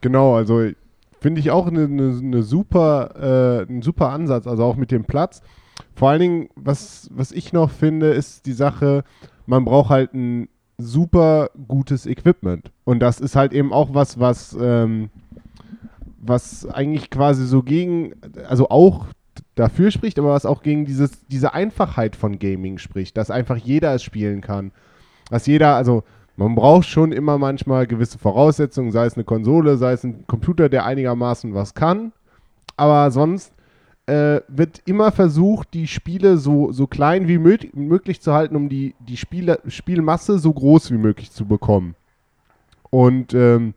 [0.00, 0.68] Genau, also
[1.20, 5.04] finde ich auch eine, eine, eine super, äh, ein super Ansatz, also auch mit dem
[5.04, 5.42] Platz.
[5.94, 9.04] Vor allen Dingen, was, was ich noch finde, ist die Sache,
[9.46, 10.48] man braucht halt ein
[10.78, 12.70] super gutes Equipment.
[12.84, 15.10] Und das ist halt eben auch was, was, ähm,
[16.18, 18.14] was eigentlich quasi so gegen,
[18.48, 19.06] also auch
[19.54, 23.94] dafür spricht, aber was auch gegen dieses, diese Einfachheit von Gaming spricht, dass einfach jeder
[23.94, 24.72] es spielen kann.
[25.30, 26.04] Dass jeder, also
[26.36, 30.68] man braucht schon immer manchmal gewisse Voraussetzungen, sei es eine Konsole, sei es ein Computer,
[30.68, 32.12] der einigermaßen was kann.
[32.76, 33.54] Aber sonst
[34.06, 38.68] äh, wird immer versucht, die Spiele so, so klein wie mög möglich zu halten, um
[38.68, 41.96] die, die Spiele, Spielmasse so groß wie möglich zu bekommen.
[42.90, 43.74] Und ähm,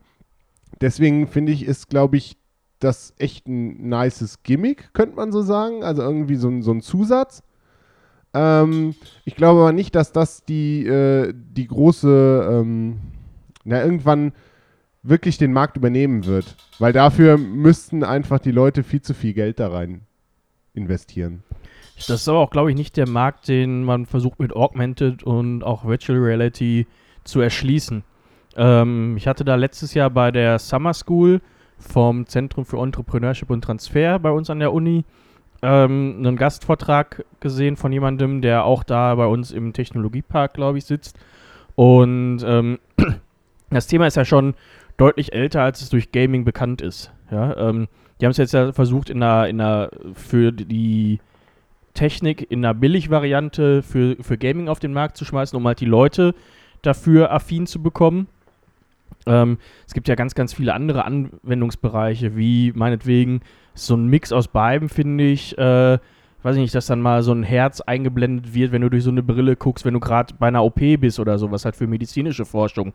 [0.80, 2.36] deswegen finde ich, ist, glaube ich,
[2.78, 5.82] das echt ein nices Gimmick, könnte man so sagen.
[5.82, 7.42] Also irgendwie so, ein- so ein Zusatz.
[8.32, 13.00] Ähm, ich glaube aber nicht, dass das die, äh, die große, ähm,
[13.64, 14.32] na, irgendwann
[15.02, 16.56] wirklich den Markt übernehmen wird.
[16.78, 20.02] Weil dafür müssten einfach die Leute viel zu viel Geld da rein
[20.74, 21.42] investieren.
[21.96, 25.62] Das ist aber auch, glaube ich, nicht der Markt, den man versucht mit Augmented und
[25.62, 26.86] auch Virtual Reality
[27.24, 28.02] zu erschließen.
[28.56, 31.40] Ähm, ich hatte da letztes Jahr bei der Summer School
[31.78, 35.04] vom Zentrum für Entrepreneurship und Transfer bei uns an der Uni
[35.62, 40.84] ähm, einen Gastvortrag gesehen von jemandem, der auch da bei uns im Technologiepark, glaube ich,
[40.84, 41.18] sitzt.
[41.74, 42.78] Und ähm,
[43.70, 44.54] das Thema ist ja schon
[44.96, 47.12] deutlich älter, als es durch Gaming bekannt ist.
[47.30, 47.88] Ja, ähm,
[48.20, 51.20] die haben es jetzt ja versucht, in einer, in einer für die
[51.94, 55.86] Technik in einer Billigvariante für, für Gaming auf den Markt zu schmeißen, um halt die
[55.86, 56.34] Leute
[56.82, 58.28] dafür affin zu bekommen.
[59.26, 63.40] Ähm, es gibt ja ganz, ganz viele andere Anwendungsbereiche, wie meinetwegen
[63.74, 65.58] so ein Mix aus beiden, finde ich.
[65.58, 65.98] Äh,
[66.42, 69.10] weiß ich nicht, dass dann mal so ein Herz eingeblendet wird, wenn du durch so
[69.10, 71.86] eine Brille guckst, wenn du gerade bei einer OP bist oder so, was halt für
[71.86, 72.92] medizinische Forschung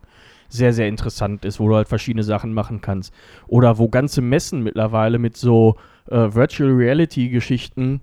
[0.49, 3.13] sehr, sehr interessant ist, wo du halt verschiedene Sachen machen kannst.
[3.47, 5.75] Oder wo ganze Messen mittlerweile mit so
[6.09, 8.01] äh, Virtual Reality Geschichten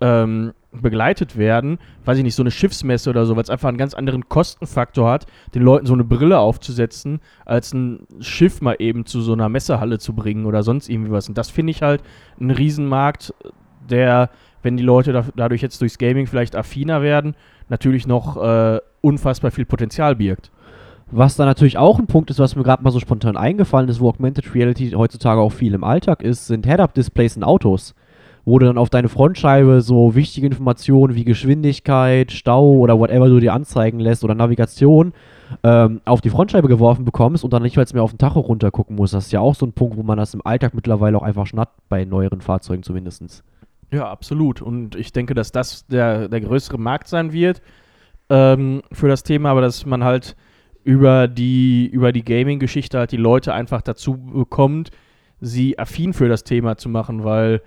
[0.00, 3.78] ähm, begleitet werden, weiß ich nicht, so eine Schiffsmesse oder so, weil es einfach einen
[3.78, 9.06] ganz anderen Kostenfaktor hat, den Leuten so eine Brille aufzusetzen, als ein Schiff mal eben
[9.06, 11.28] zu so einer Messehalle zu bringen oder sonst irgendwie was.
[11.28, 12.02] Und das finde ich halt
[12.40, 13.32] ein Riesenmarkt,
[13.88, 14.30] der,
[14.66, 17.36] wenn die Leute da, dadurch jetzt durchs Gaming vielleicht affiner werden,
[17.68, 20.50] natürlich noch äh, unfassbar viel Potenzial birgt.
[21.12, 24.00] Was da natürlich auch ein Punkt ist, was mir gerade mal so spontan eingefallen ist,
[24.00, 27.94] wo Augmented Reality heutzutage auch viel im Alltag ist, sind Head-Up-Displays in Autos.
[28.44, 33.38] Wo du dann auf deine Frontscheibe so wichtige Informationen wie Geschwindigkeit, Stau oder whatever du
[33.38, 35.12] dir anzeigen lässt oder Navigation
[35.62, 39.14] ähm, auf die Frontscheibe geworfen bekommst und dann nicht mehr auf den Tacho runtergucken musst.
[39.14, 41.46] Das ist ja auch so ein Punkt, wo man das im Alltag mittlerweile auch einfach
[41.46, 43.44] schnappt, bei neueren Fahrzeugen zumindest.
[43.92, 44.62] Ja, absolut.
[44.62, 47.62] Und ich denke, dass das der, der größere Markt sein wird
[48.28, 50.36] ähm, für das Thema, aber dass man halt
[50.82, 54.90] über die, über die Gaming-Geschichte halt die Leute einfach dazu bekommt,
[55.40, 57.60] sie affin für das Thema zu machen, weil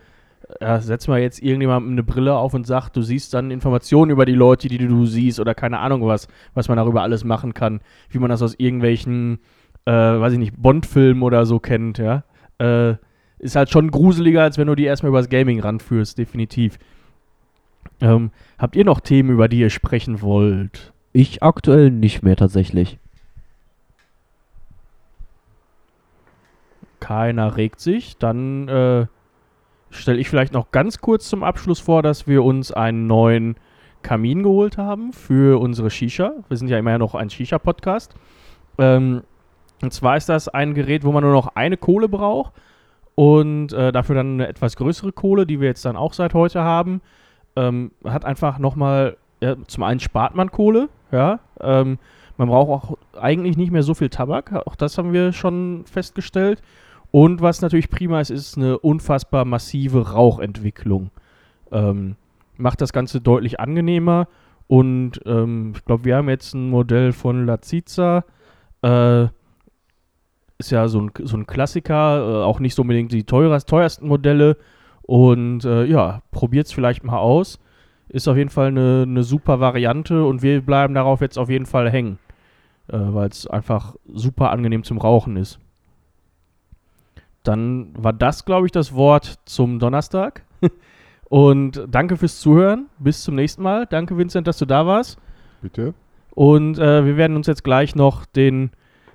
[0.62, 4.26] ja, setz mal jetzt irgendjemandem eine Brille auf und sagt, du siehst dann Informationen über
[4.26, 7.82] die Leute, die du siehst oder keine Ahnung was, was man darüber alles machen kann,
[8.10, 9.40] wie man das aus irgendwelchen,
[9.86, 12.24] äh, weiß ich nicht, Bond-Filmen oder so kennt, ja.
[12.58, 12.96] Äh,
[13.40, 16.78] ist halt schon gruseliger, als wenn du die erstmal übers Gaming ranführst, definitiv.
[18.02, 20.94] Ähm, habt ihr noch Themen, über die ihr sprechen wollt?
[21.14, 23.00] Ich aktuell nicht mehr tatsächlich.
[27.00, 28.18] Keiner regt sich.
[28.18, 29.08] Dann äh,
[29.90, 33.56] stelle ich vielleicht noch ganz kurz zum Abschluss vor, dass wir uns einen neuen
[34.02, 36.34] Kamin geholt haben für unsere Shisha.
[36.48, 38.16] Wir sind ja immer noch ein Shisha-Podcast.
[38.78, 39.24] Ähm,
[39.82, 42.54] und zwar ist das ein Gerät, wo man nur noch eine Kohle braucht
[43.16, 46.64] und äh, dafür dann eine etwas größere Kohle, die wir jetzt dann auch seit heute
[46.64, 47.02] haben.
[47.56, 51.40] Ähm, hat einfach nochmal, ja, zum einen spart man Kohle, ja.
[51.60, 51.98] Ähm,
[52.38, 56.62] man braucht auch eigentlich nicht mehr so viel Tabak, auch das haben wir schon festgestellt.
[57.12, 61.10] Und was natürlich prima ist, ist eine unfassbar massive Rauchentwicklung.
[61.72, 62.16] Ähm,
[62.58, 64.28] macht das Ganze deutlich angenehmer
[64.68, 68.24] Und ähm, ich glaube, wir haben jetzt ein Modell von Laziza.
[68.84, 69.28] Äh,
[70.60, 74.08] ist ja so ein, so ein Klassiker, äh, auch nicht so unbedingt die teurer, teuersten
[74.08, 74.58] Modelle.
[75.02, 77.60] Und äh, ja, probiert es vielleicht mal aus.
[78.10, 81.66] Ist auf jeden Fall eine, eine super Variante und wir bleiben darauf jetzt auf jeden
[81.66, 82.20] Fall hängen,
[82.88, 85.60] äh, weil es einfach super angenehm zum Rauchen ist.
[87.44, 90.44] Dann war das, glaube ich, das Wort zum Donnerstag.
[91.30, 92.88] und danke fürs Zuhören.
[93.00, 93.86] Bis zum nächsten Mal.
[93.86, 95.18] Danke, Vincent, dass du da warst.
[95.62, 95.94] Bitte.
[96.32, 98.72] Und äh, wir werden uns jetzt gleich noch den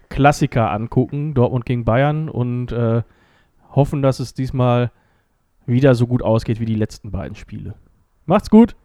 [0.09, 3.03] Klassiker angucken, Dortmund gegen Bayern, und äh,
[3.71, 4.91] hoffen, dass es diesmal
[5.67, 7.75] wieder so gut ausgeht wie die letzten beiden Spiele.
[8.27, 8.77] Macht's gut!